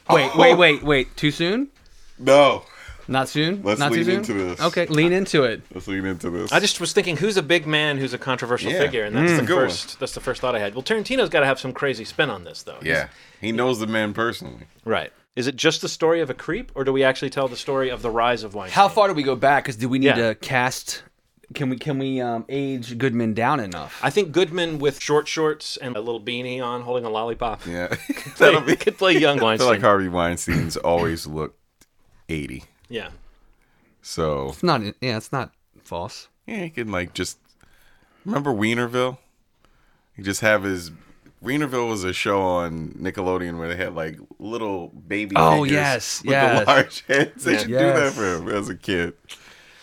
Wait, 0.10 0.30
oh. 0.34 0.40
wait, 0.40 0.56
wait, 0.56 0.84
wait. 0.84 1.18
Too 1.18 1.32
soon? 1.32 1.70
no. 2.20 2.64
Not 3.08 3.30
soon? 3.30 3.62
Let's 3.64 3.80
Not 3.80 3.92
lean 3.92 4.00
too 4.00 4.06
soon? 4.06 4.16
into 4.20 4.34
this. 4.34 4.60
Okay, 4.62 4.86
lean 4.88 5.14
into 5.14 5.44
it. 5.44 5.62
Let's 5.74 5.88
lean 5.88 6.06
into 6.06 6.30
this. 6.30 6.52
I 6.52 6.60
just 6.60 6.80
was 6.82 6.92
thinking, 6.94 7.18
who's 7.18 7.38
a 7.38 7.42
big 7.44 7.66
man 7.66 7.98
who's 7.98 8.14
a 8.14 8.18
controversial 8.18 8.72
Yeah. 8.72 8.80
figure, 8.82 9.04
and 9.06 9.16
that's 9.16 9.32
Mm. 9.32 9.38
the 9.40 9.44
Good 9.46 9.56
one. 9.56 9.66
first. 9.68 10.00
That's 10.00 10.14
the 10.14 10.20
first 10.20 10.42
thought 10.42 10.56
I 10.56 10.60
had. 10.60 10.76
Well, 10.76 10.84
Tarantino's 10.84 11.30
got 11.30 11.40
to 11.42 11.46
have 11.46 11.60
some 11.60 11.72
crazy 11.74 12.04
spin 12.06 12.30
on 12.30 12.44
this, 12.44 12.64
though. 12.64 12.80
Yeah. 12.84 13.08
He 13.40 13.52
knows 13.52 13.80
the 13.80 13.88
man 13.88 14.14
personally. 14.14 14.68
Right. 14.84 15.12
Is 15.36 15.48
it 15.48 15.56
just 15.56 15.82
the 15.82 15.90
story 15.90 16.20
of 16.22 16.30
a 16.30 16.34
creep, 16.34 16.72
or 16.76 16.84
do 16.84 16.92
we 16.92 17.04
actually 17.04 17.30
tell 17.30 17.48
the 17.48 17.56
story 17.56 17.90
of 17.90 18.02
the 18.02 18.10
rise 18.10 18.44
of 18.44 18.54
Weinstein? 18.56 18.76
How 18.76 18.90
far 18.90 19.08
do 19.08 19.14
we 19.14 19.24
go 19.24 19.36
back? 19.36 19.64
Because 19.66 19.76
do 19.76 19.88
we 19.88 20.00
need 20.00 20.08
Yeah. 20.08 20.30
to 20.30 20.36
cast? 20.36 21.04
Can 21.54 21.70
we 21.70 21.78
can 21.78 21.98
we 21.98 22.20
um, 22.20 22.44
age 22.50 22.98
Goodman 22.98 23.34
down 23.34 23.62
enough? 23.62 24.00
I 24.04 24.10
think 24.10 24.34
Goodman 24.34 24.80
with 24.80 25.02
short 25.02 25.30
shorts 25.30 25.78
and 25.78 25.96
a 25.96 26.02
little 26.02 26.20
beanie 26.20 26.62
on, 26.62 26.82
holding 26.82 27.06
a 27.06 27.10
lollipop. 27.10 27.66
Yeah. 27.66 27.88
Play- 28.36 28.52
That'll 28.52 28.62
be 28.62 28.76
could 28.76 28.98
play 28.98 29.14
young 29.14 29.38
I 29.38 29.40
feel 29.40 29.46
Weinstein. 29.46 29.70
like 29.70 29.82
Harvey 29.82 30.10
Weinstein's 30.10 30.76
always 30.76 31.26
looked 31.26 31.58
80. 32.28 32.66
Yeah. 32.90 33.10
So, 34.02 34.50
It's 34.50 34.64
not. 34.64 34.82
Yeah, 35.02 35.18
it's 35.18 35.32
not 35.32 35.52
false. 35.84 36.28
yeah, 36.46 36.64
he 36.64 36.70
can 36.70 36.92
like 36.92 37.14
just 37.14 37.38
remember 38.26 38.52
Weinerville? 38.52 39.18
He 40.16 40.24
just 40.24 40.42
have 40.42 40.64
his 40.64 40.92
Weinerville 41.44 41.90
was 41.90 42.04
a 42.04 42.14
show 42.14 42.42
on 42.42 42.90
Nickelodeon 43.00 43.58
where 43.60 43.68
they 43.68 43.76
had 43.76 43.94
like 43.96 44.18
little 44.40 44.88
baby 45.08 45.36
Oh, 45.38 45.64
figures 45.64 45.72
yes, 45.72 46.22
with 46.24 46.32
yes. 46.32 46.60
the 46.60 46.66
large 46.66 47.06
heads. 47.08 47.44
They 47.44 47.52
Yeah. 47.54 47.58
should 47.60 47.68
do 47.68 47.74
that 47.74 47.96
Yes. 47.98 48.16
for 48.16 48.36
him 48.38 48.48
as 48.50 48.70
a 48.70 48.76
kid. 48.76 49.14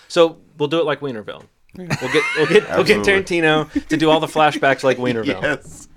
So 0.09 0.39
we'll 0.59 0.69
do 0.69 0.81
it 0.81 0.85
like 0.85 1.01
Weinerville. 1.01 1.45
We'll 1.77 1.87
get 1.89 1.99
we'll 2.37 2.47
get 2.47 2.69
we'll 2.71 2.85
get 2.85 2.99
Absolutely. 2.99 3.13
Tarantino 3.41 3.89
to 3.89 3.97
do 3.97 4.09
all 4.11 4.21
the 4.21 4.27
flashbacks 4.29 4.83
like 4.85 4.97
Weinerville, 4.99 5.43
Yes. 5.43 5.89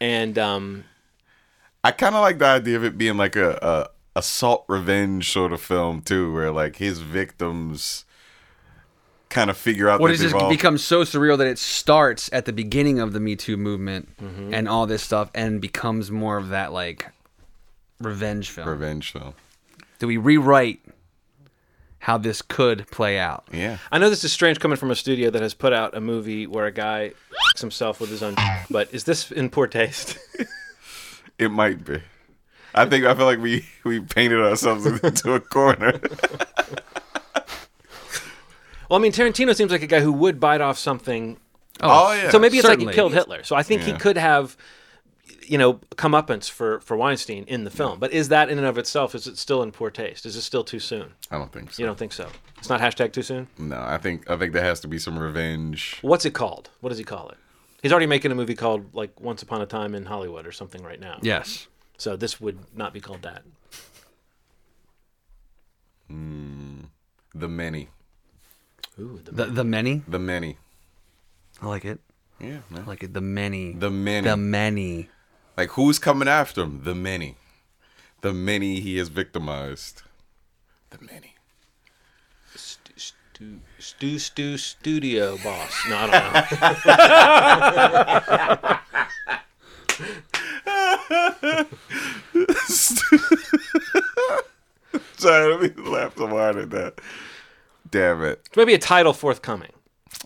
and 0.00 0.36
um, 0.38 0.84
I 1.84 1.92
kind 1.92 2.14
of 2.14 2.20
like 2.22 2.38
the 2.38 2.46
idea 2.46 2.76
of 2.76 2.84
it 2.84 2.98
being 2.98 3.16
like 3.16 3.36
a, 3.36 3.50
a 3.62 3.88
assault 4.16 4.64
revenge 4.68 5.30
sort 5.30 5.52
of 5.52 5.60
film 5.60 6.00
too, 6.02 6.32
where 6.32 6.50
like 6.50 6.76
his 6.76 6.98
victims 7.00 8.04
kind 9.28 9.50
of 9.50 9.56
figure 9.56 9.88
out 9.88 10.00
What 10.00 10.08
that 10.08 10.12
does 10.14 10.20
this 10.22 10.32
they've 10.32 10.42
all- 10.42 10.48
become 10.50 10.78
so 10.78 11.02
surreal 11.02 11.36
that 11.38 11.46
it 11.46 11.58
starts 11.58 12.30
at 12.32 12.46
the 12.46 12.52
beginning 12.52 12.98
of 12.98 13.12
the 13.12 13.20
Me 13.20 13.36
Too 13.36 13.56
movement 13.56 14.08
Mm-hmm. 14.22 14.54
and 14.54 14.68
all 14.68 14.86
this 14.86 15.02
stuff, 15.02 15.30
and 15.34 15.60
becomes 15.60 16.10
more 16.10 16.36
of 16.38 16.48
that 16.48 16.72
like 16.72 17.10
revenge 18.00 18.50
film? 18.50 18.68
revenge 18.68 19.12
film. 19.12 19.34
Do 19.98 20.06
we 20.06 20.16
rewrite 20.16 20.80
how 22.00 22.16
this 22.16 22.40
could 22.40 22.86
play 22.90 23.18
out? 23.18 23.44
Yeah. 23.52 23.78
I 23.92 23.98
know 23.98 24.08
this 24.08 24.22
is 24.24 24.32
strange 24.32 24.60
coming 24.60 24.76
from 24.76 24.90
a 24.90 24.94
studio 24.94 25.28
that 25.30 25.42
has 25.42 25.52
put 25.54 25.72
out 25.72 25.96
a 25.96 26.00
movie 26.00 26.46
where 26.46 26.66
a 26.66 26.70
guy 26.72 27.06
f***s 27.06 27.60
himself 27.60 28.00
with 28.00 28.08
his 28.08 28.22
own, 28.22 28.36
but 28.70 28.92
is 28.94 29.04
this 29.04 29.30
in 29.30 29.50
poor 29.50 29.66
taste? 29.66 30.16
It 31.38 31.52
might 31.52 31.84
be. 31.84 32.00
I 32.78 32.86
think 32.86 33.04
I 33.04 33.14
feel 33.14 33.26
like 33.26 33.40
we 33.40 33.66
we 33.84 34.00
painted 34.00 34.40
ourselves 34.40 34.86
into 35.02 35.34
a 35.34 35.40
corner. 35.40 36.00
well, 38.88 38.98
I 38.98 38.98
mean, 38.98 39.12
Tarantino 39.12 39.54
seems 39.54 39.72
like 39.72 39.82
a 39.82 39.86
guy 39.86 40.00
who 40.00 40.12
would 40.12 40.38
bite 40.38 40.60
off 40.60 40.78
something. 40.78 41.38
Oh, 41.80 42.08
oh 42.08 42.12
yeah. 42.12 42.30
So 42.30 42.38
maybe 42.38 42.58
it's 42.58 42.66
like 42.66 42.80
he 42.80 42.86
killed 42.86 43.12
Hitler. 43.14 43.42
So 43.42 43.56
I 43.56 43.62
think 43.62 43.82
he 43.82 43.92
could 43.92 44.16
have, 44.16 44.56
you 45.46 45.58
know, 45.58 45.74
comeuppance 45.96 46.50
for 46.50 46.80
for 46.80 46.96
Weinstein 46.96 47.44
in 47.44 47.64
the 47.64 47.70
film. 47.70 47.98
But 47.98 48.12
is 48.12 48.28
that 48.28 48.48
in 48.48 48.58
and 48.58 48.66
of 48.66 48.78
itself? 48.78 49.14
Is 49.14 49.26
it 49.26 49.38
still 49.38 49.62
in 49.62 49.72
poor 49.72 49.90
taste? 49.90 50.24
Is 50.26 50.36
it 50.36 50.42
still 50.42 50.64
too 50.64 50.80
soon? 50.80 51.14
I 51.30 51.38
don't 51.38 51.52
think 51.52 51.72
so. 51.72 51.82
You 51.82 51.86
don't 51.86 51.98
think 51.98 52.12
so? 52.12 52.28
It's 52.58 52.68
not 52.68 52.80
hashtag 52.80 53.12
too 53.12 53.22
soon. 53.22 53.48
No, 53.58 53.80
I 53.80 53.98
think 53.98 54.30
I 54.30 54.36
think 54.36 54.52
there 54.52 54.64
has 54.64 54.80
to 54.80 54.88
be 54.88 54.98
some 54.98 55.18
revenge. 55.18 55.98
What's 56.02 56.24
it 56.24 56.34
called? 56.34 56.70
What 56.80 56.90
does 56.90 56.98
he 56.98 57.04
call 57.04 57.28
it? 57.30 57.38
He's 57.82 57.92
already 57.92 58.06
making 58.06 58.32
a 58.32 58.34
movie 58.34 58.54
called 58.54 58.94
like 58.94 59.20
Once 59.20 59.42
Upon 59.42 59.62
a 59.62 59.66
Time 59.66 59.94
in 59.94 60.04
Hollywood 60.04 60.46
or 60.46 60.52
something 60.52 60.82
right 60.82 61.00
now. 61.00 61.18
Yes. 61.22 61.68
So 61.98 62.16
this 62.16 62.40
would 62.40 62.58
not 62.76 62.92
be 62.94 63.00
called 63.00 63.22
that. 63.22 63.42
Hmm. 66.08 66.84
The 67.34 67.48
many, 67.48 67.88
Ooh, 68.98 69.20
the 69.22 69.30
The 69.32 69.44
the 69.46 69.64
many. 69.64 70.02
the 70.08 70.18
many. 70.18 70.56
I 71.60 71.66
like 71.66 71.84
it. 71.84 72.00
Yeah, 72.40 72.60
man. 72.70 72.82
I 72.84 72.86
like 72.86 73.02
it. 73.02 73.12
The 73.14 73.20
many. 73.20 73.72
The 73.72 73.90
many. 73.90 74.26
The 74.26 74.36
many. 74.36 75.10
Like 75.56 75.70
who's 75.72 75.98
coming 75.98 76.28
after 76.28 76.62
him? 76.62 76.82
The 76.84 76.94
many. 76.94 77.36
The 78.22 78.32
many 78.32 78.80
he 78.80 78.96
has 78.98 79.08
victimized. 79.08 80.02
The 80.90 80.98
many. 81.04 81.34
Stu, 82.54 82.92
stu, 82.96 83.60
stu, 83.78 84.18
stu 84.18 84.56
studio 84.56 85.36
boss. 85.38 85.72
No, 85.88 85.96
I 86.00 86.06
don't 89.98 90.00
know. 90.00 90.18
Sorry, 95.18 95.54
let 95.54 95.76
me 95.76 95.82
laugh 95.90 96.16
so 96.16 96.26
hard 96.28 96.56
at 96.56 96.70
that. 96.70 97.00
Damn 97.90 98.22
it. 98.22 98.48
Maybe 98.56 98.74
a 98.74 98.78
title 98.78 99.12
forthcoming. 99.12 99.72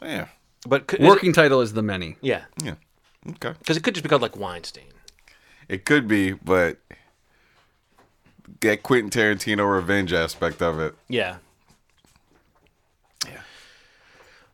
Yeah. 0.03 0.27
But 0.67 0.87
could, 0.87 1.01
is 1.01 1.07
it- 1.07 1.09
Working 1.09 1.33
title 1.33 1.61
is 1.61 1.73
the 1.73 1.83
many. 1.83 2.17
yeah, 2.21 2.45
Yeah. 2.63 2.75
Okay. 3.29 3.53
because 3.59 3.77
it 3.77 3.83
could 3.85 3.95
just 3.95 4.03
be 4.03 4.09
called 4.09 4.23
like 4.23 4.37
Weinstein. 4.37 4.85
It 5.69 5.85
could 5.85 6.09
be, 6.09 6.33
but 6.33 6.79
get 8.61 8.83
Quentin 8.83 9.11
Tarantino 9.11 9.73
revenge 9.73 10.13
aspect 10.13 10.61
of 10.61 10.81
it. 10.81 10.95
Yeah. 11.09 11.37
Yeah. 13.27 13.41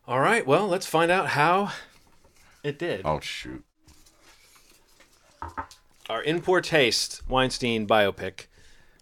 All 0.07 0.21
right. 0.21 0.47
Well, 0.47 0.69
let's 0.69 0.87
find 0.87 1.11
out 1.11 1.29
how 1.29 1.73
it 2.63 2.79
did. 2.79 3.03
Oh 3.07 3.21
shoot. 3.21 3.65
Our 6.09 6.23
in 6.23 6.41
poor 6.41 6.61
taste 6.61 7.23
Weinstein 7.29 7.87
biopic, 7.87 8.47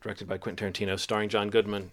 directed 0.01 0.29
by 0.29 0.39
Quentin 0.39 0.73
Tarantino, 0.73 0.99
starring 0.99 1.29
John 1.29 1.51
Goodman. 1.51 1.93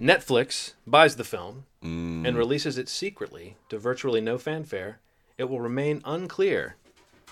Netflix 0.00 0.72
buys 0.86 1.16
the 1.16 1.24
film 1.24 1.66
mm. 1.84 2.26
and 2.26 2.36
releases 2.36 2.76
it 2.78 2.88
secretly 2.88 3.56
to 3.68 3.78
virtually 3.78 4.20
no 4.20 4.38
fanfare. 4.38 4.98
It 5.38 5.44
will 5.44 5.60
remain 5.60 6.02
unclear 6.04 6.76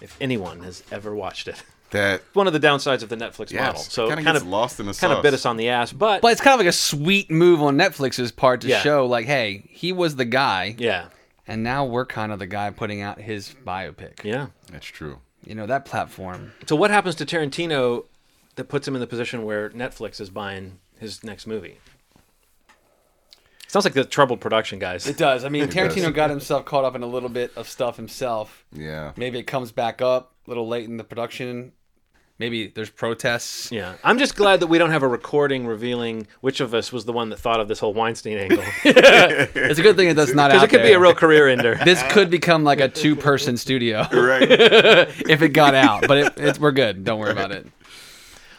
if 0.00 0.16
anyone 0.20 0.60
has 0.60 0.82
ever 0.92 1.14
watched 1.14 1.48
it. 1.48 1.62
That 1.90 2.20
One 2.34 2.46
of 2.46 2.52
the 2.52 2.60
downsides 2.60 3.02
of 3.02 3.08
the 3.08 3.16
Netflix 3.16 3.50
Yes, 3.50 3.60
model. 3.62 3.80
So 3.80 4.04
it 4.04 4.08
kind 4.10 4.26
kinda 4.26 4.44
lost 4.44 4.78
in 4.78 4.84
the 4.84 4.92
kind 4.92 5.10
of 5.10 5.22
bit 5.22 5.32
us 5.32 5.46
on 5.46 5.56
the 5.56 5.70
ass, 5.70 5.90
but, 5.90 6.20
But 6.20 6.32
it's 6.32 6.40
kind 6.42 6.52
of 6.52 6.60
like 6.60 6.68
a 6.68 6.72
sweet 6.72 7.30
move 7.30 7.62
on 7.62 7.78
Netflix's 7.78 8.30
part 8.30 8.60
to 8.60 8.68
Yeah. 8.68 8.82
show, 8.82 9.06
like, 9.06 9.24
hey, 9.24 9.64
he 9.70 9.94
was 9.94 10.16
the 10.16 10.26
guy, 10.26 10.76
yeah, 10.76 11.06
and 11.46 11.62
now 11.62 11.86
we're 11.86 12.04
kind 12.04 12.30
of 12.30 12.40
the 12.40 12.46
guy 12.46 12.68
putting 12.68 13.00
out 13.00 13.18
his 13.18 13.54
biopic. 13.66 14.22
yeah. 14.22 14.48
that's 14.70 14.84
true. 14.84 15.20
You 15.48 15.54
know 15.54 15.64
that 15.64 15.86
platform. 15.86 16.52
So 16.66 16.76
what 16.76 16.90
happens 16.90 17.14
to 17.16 17.24
Tarantino 17.24 18.04
that 18.56 18.68
puts 18.68 18.86
him 18.86 18.94
in 18.94 19.00
the 19.00 19.06
position 19.06 19.44
where 19.46 19.70
Netflix 19.70 20.20
is 20.20 20.28
buying 20.28 20.78
his 20.98 21.24
next 21.24 21.46
movie? 21.46 21.78
Sounds 23.66 23.86
like 23.86 23.94
the 23.94 24.04
troubled 24.04 24.42
production 24.42 24.78
guys. 24.78 25.06
It 25.06 25.16
does. 25.16 25.46
I 25.46 25.48
mean, 25.48 25.64
Tarantino 25.68 26.02
does. 26.02 26.12
got 26.12 26.28
himself 26.28 26.66
caught 26.66 26.84
up 26.84 26.94
in 26.94 27.02
a 27.02 27.06
little 27.06 27.30
bit 27.30 27.50
of 27.56 27.66
stuff 27.66 27.96
himself. 27.96 28.66
Yeah. 28.72 29.12
Maybe 29.16 29.38
it 29.38 29.44
comes 29.44 29.72
back 29.72 30.02
up 30.02 30.34
a 30.46 30.50
little 30.50 30.68
late 30.68 30.84
in 30.84 30.98
the 30.98 31.04
production. 31.04 31.72
Maybe 32.38 32.68
there's 32.68 32.88
protests. 32.90 33.72
Yeah, 33.72 33.94
I'm 34.04 34.16
just 34.18 34.36
glad 34.36 34.60
that 34.60 34.68
we 34.68 34.78
don't 34.78 34.90
have 34.92 35.02
a 35.02 35.08
recording 35.08 35.66
revealing 35.66 36.28
which 36.40 36.60
of 36.60 36.72
us 36.72 36.92
was 36.92 37.04
the 37.04 37.12
one 37.12 37.30
that 37.30 37.38
thought 37.40 37.58
of 37.58 37.66
this 37.66 37.80
whole 37.80 37.92
Weinstein 37.92 38.38
angle, 38.38 38.62
It's 38.84 39.78
a 39.78 39.82
good 39.82 39.96
thing 39.96 40.06
that 40.08 40.14
that's 40.14 40.34
not 40.34 40.50
out 40.52 40.62
it 40.62 40.70
could 40.70 40.82
be 40.82 40.92
a 40.92 41.00
real 41.00 41.14
career 41.14 41.48
ender. 41.48 41.74
This 41.84 42.00
could 42.12 42.30
become 42.30 42.62
like 42.62 42.78
a 42.80 42.88
two-person 42.88 43.56
studio 43.56 44.06
Right. 44.12 44.42
if 44.50 45.42
it 45.42 45.48
got 45.48 45.74
out, 45.74 46.06
but 46.06 46.16
it, 46.18 46.32
it's, 46.36 46.60
we're 46.60 46.70
good. 46.70 47.04
Don't 47.04 47.18
worry 47.18 47.32
about 47.32 47.50
it. 47.50 47.66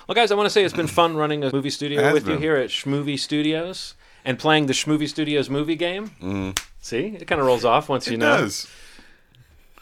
Well, 0.07 0.15
guys, 0.15 0.31
I 0.31 0.35
want 0.35 0.47
to 0.47 0.49
say 0.49 0.63
it's 0.65 0.73
been 0.75 0.87
fun 0.87 1.15
running 1.15 1.43
a 1.43 1.51
movie 1.53 1.69
studio 1.69 2.01
Has 2.01 2.13
with 2.13 2.27
you 2.27 2.37
here 2.37 2.55
at 2.57 2.69
Schmovie 2.71 3.17
Studios 3.19 3.93
and 4.25 4.37
playing 4.37 4.65
the 4.65 4.73
Schmovie 4.73 5.07
Studios 5.07 5.49
movie 5.49 5.75
game. 5.75 6.55
See, 6.81 7.15
it 7.19 7.27
kind 7.27 7.39
of 7.39 7.47
rolls 7.47 7.63
off 7.63 7.87
once 7.87 8.07
you 8.07 8.13
Mm-hmm. 8.13 8.21
Know. 8.21 8.37
does. 8.41 8.67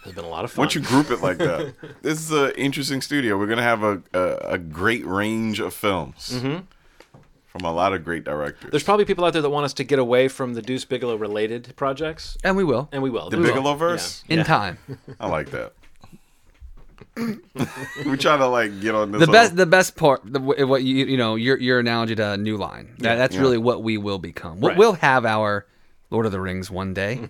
It's 0.07 0.15
been 0.15 0.25
a 0.25 0.29
lot 0.29 0.43
of 0.45 0.51
fun. 0.51 0.63
Once 0.63 0.75
you 0.75 0.81
group 0.81 1.11
it 1.11 1.21
like 1.21 1.37
that, 1.37 1.73
this 2.01 2.19
is 2.19 2.31
an 2.31 2.51
interesting 2.57 3.01
studio. 3.01 3.37
We're 3.37 3.47
gonna 3.47 3.61
have 3.61 3.83
a 3.83 4.01
a, 4.13 4.53
a 4.53 4.57
great 4.57 5.05
range 5.05 5.59
of 5.59 5.73
films 5.73 6.31
mm-hmm. 6.33 6.59
from 7.45 7.61
a 7.65 7.71
lot 7.73 7.93
of 7.93 8.03
great 8.03 8.23
directors. 8.23 8.71
There's 8.71 8.83
probably 8.83 9.05
people 9.05 9.25
out 9.25 9.33
there 9.33 9.41
that 9.41 9.49
want 9.49 9.65
us 9.65 9.73
to 9.73 9.83
get 9.83 9.99
away 9.99 10.27
from 10.27 10.53
the 10.53 10.61
Deuce 10.61 10.85
Bigalow 10.85 11.17
related 11.19 11.73
projects, 11.75 12.37
And 12.43 12.55
we 12.57 12.63
will 12.63 12.87
and 12.91 13.03
we 13.03 13.09
will. 13.09 13.29
the 13.29 13.37
We. 13.37 13.43
Bigalow 13.47 13.75
verse. 13.75 14.23
in 14.29 14.39
Yeah. 14.39 14.43
time. 14.43 14.77
I 15.19 15.27
like 15.27 15.51
that. 15.51 15.73
we 18.05 18.15
try 18.17 18.37
to 18.37 18.47
like 18.47 18.79
get 18.79 18.93
on 18.95 19.11
this. 19.11 19.19
The 19.21 19.25
whole- 19.25 19.33
best, 19.33 19.55
the 19.55 19.65
best 19.65 19.95
part, 19.95 20.21
the, 20.23 20.39
what 20.39 20.83
you 20.83 21.05
you 21.05 21.17
know, 21.17 21.35
your 21.35 21.57
your 21.59 21.79
analogy 21.79 22.15
to 22.15 22.37
New 22.37 22.57
Line. 22.57 22.93
That, 22.99 23.15
that's 23.15 23.35
Yeah. 23.35 23.41
really 23.41 23.57
what 23.57 23.83
we 23.83 23.97
will 23.97 24.19
become. 24.19 24.59
We'll, 24.59 24.69
Right. 24.69 24.77
we'll 24.77 24.93
have 24.93 25.25
our 25.25 25.65
Lord 26.11 26.25
of 26.25 26.31
the 26.31 26.39
Rings 26.39 26.69
one 26.71 26.93
day. 26.93 27.27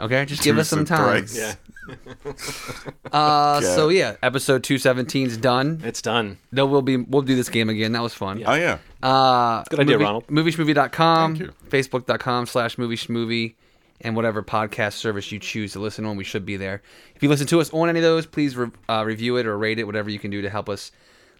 Okay, 0.00 0.24
just 0.24 0.42
give 0.42 0.58
us 0.58 0.68
some 0.68 0.84
time. 0.84 0.98
thrice. 1.26 1.36
Yeah. 1.38 1.54
Uh, 3.12 3.60
so 3.60 3.90
yeah, 3.90 4.16
episode 4.22 4.64
217 4.64 5.26
is 5.28 5.36
done. 5.36 5.80
It's 5.84 6.02
done. 6.02 6.38
No, 6.50 6.66
we'll 6.66 6.82
be 6.82 6.96
we'll 6.96 7.22
do 7.22 7.36
this 7.36 7.48
game 7.48 7.68
again. 7.68 7.92
That 7.92 8.02
was 8.02 8.12
fun. 8.12 8.42
Oh 8.44 8.54
yeah. 8.54 8.78
Uh, 9.02 9.62
Good 9.70 9.80
idea, 9.80 9.96
movie, 9.96 10.04
Ronald. 10.04 10.26
Movieschmovie.com, 10.26 11.36
Thank 11.36 11.48
you. 11.48 11.54
Facebook.com 11.68 12.46
slash 12.46 12.74
movieschmovie, 12.76 13.54
and 14.00 14.16
whatever 14.16 14.42
podcast 14.42 14.94
service 14.94 15.30
you 15.30 15.38
choose 15.38 15.72
to 15.74 15.78
listen 15.78 16.04
on, 16.06 16.16
we 16.16 16.24
should 16.24 16.44
be 16.44 16.56
there. 16.56 16.82
If 17.14 17.22
you 17.22 17.28
listen 17.28 17.46
to 17.48 17.60
us 17.60 17.72
on 17.72 17.88
any 17.88 18.00
of 18.00 18.02
those, 18.02 18.26
please 18.26 18.56
re- 18.56 18.70
uh, 18.88 19.04
review 19.06 19.36
it 19.36 19.46
or 19.46 19.56
rate 19.56 19.78
it, 19.78 19.84
whatever 19.84 20.10
you 20.10 20.18
can 20.18 20.30
do 20.32 20.42
to 20.42 20.50
help 20.50 20.68
us. 20.68 20.90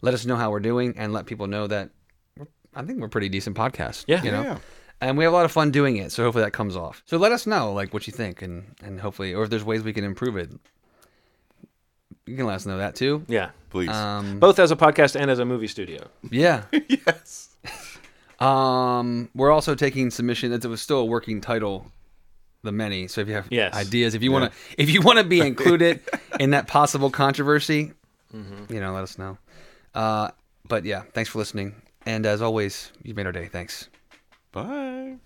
Let 0.01 0.15
us 0.15 0.25
know 0.27 0.37
how 0.37 0.51
we're 0.51 0.61
doing 0.61 0.95
and 0.97 1.13
let 1.13 1.27
people 1.27 1.47
know 1.49 1.67
that 1.67 1.91
I 2.75 2.83
think 2.83 3.01
we're 3.01 3.07
a 3.07 3.11
pretty 3.11 3.31
decent 3.31 3.57
podcast. 3.57 4.05
Yeah. 4.07 4.23
you 4.23 4.31
know. 4.31 4.43
Yeah. 4.43 4.59
And 5.05 5.19
we 5.19 5.25
have 5.25 5.33
a 5.33 5.37
lot 5.37 5.45
of 5.45 5.53
fun 5.53 5.71
doing 5.71 5.97
it, 5.99 6.12
so 6.12 6.25
hopefully 6.25 6.45
that 6.45 6.53
comes 6.53 6.77
off. 6.77 7.03
So 7.05 7.19
let 7.19 7.31
us 7.31 7.47
know, 7.47 7.73
like, 7.75 7.93
what 7.93 8.07
you 8.07 8.12
think, 8.12 8.40
and 8.43 8.75
and 8.83 8.99
hopefully, 8.99 9.35
or 9.35 9.45
if 9.45 9.51
there's 9.51 9.62
ways 9.64 9.83
we 9.83 9.93
can 9.93 10.03
improve 10.05 10.37
it. 10.37 10.51
You 12.27 12.37
can 12.37 12.47
let 12.47 12.55
us 12.55 12.64
know 12.64 12.79
that 12.79 12.95
too. 12.95 13.23
Yeah. 13.29 13.51
Please. 13.69 13.90
Um, 13.90 14.38
Both 14.40 14.59
as 14.59 14.71
a 14.71 14.77
podcast 14.77 15.14
and 15.21 15.31
as 15.31 15.38
a 15.40 15.45
movie 15.45 15.67
studio. 15.67 16.09
yeah. 16.31 16.62
yes. 16.88 17.55
Um, 18.40 19.29
we're 19.35 19.51
also 19.53 19.75
taking 19.75 20.11
submission. 20.11 20.51
It 20.53 20.64
was 20.64 20.81
still 20.81 21.01
a 21.01 21.05
working 21.05 21.43
title, 21.43 21.87
the 22.62 22.73
many. 22.73 23.09
So 23.09 23.21
if 23.21 23.29
you 23.29 23.35
have 23.35 23.47
Yes. 23.51 23.75
ideas, 23.75 24.14
if 24.14 24.23
you 24.23 24.33
want 24.33 24.51
to, 24.51 24.59
if 24.83 24.88
you 24.88 25.03
want 25.03 25.19
to 25.19 25.25
be 25.25 25.40
included 25.47 26.01
in 26.40 26.51
that 26.51 26.67
possible 26.67 27.11
controversy, 27.11 27.93
you 28.33 28.81
know, 28.81 28.95
let 28.95 29.03
us 29.03 29.19
know. 29.19 29.37
Uh, 29.95 30.31
but 30.67 30.85
yeah, 30.87 31.03
thanks 31.12 31.29
for 31.29 31.38
listening. 31.38 31.75
And 32.07 32.25
as 32.25 32.40
always, 32.40 32.90
you've 33.03 33.17
made 33.19 33.27
our 33.27 33.33
day. 33.33 33.47
Thanks. 33.49 33.88
Bye. 34.55 35.19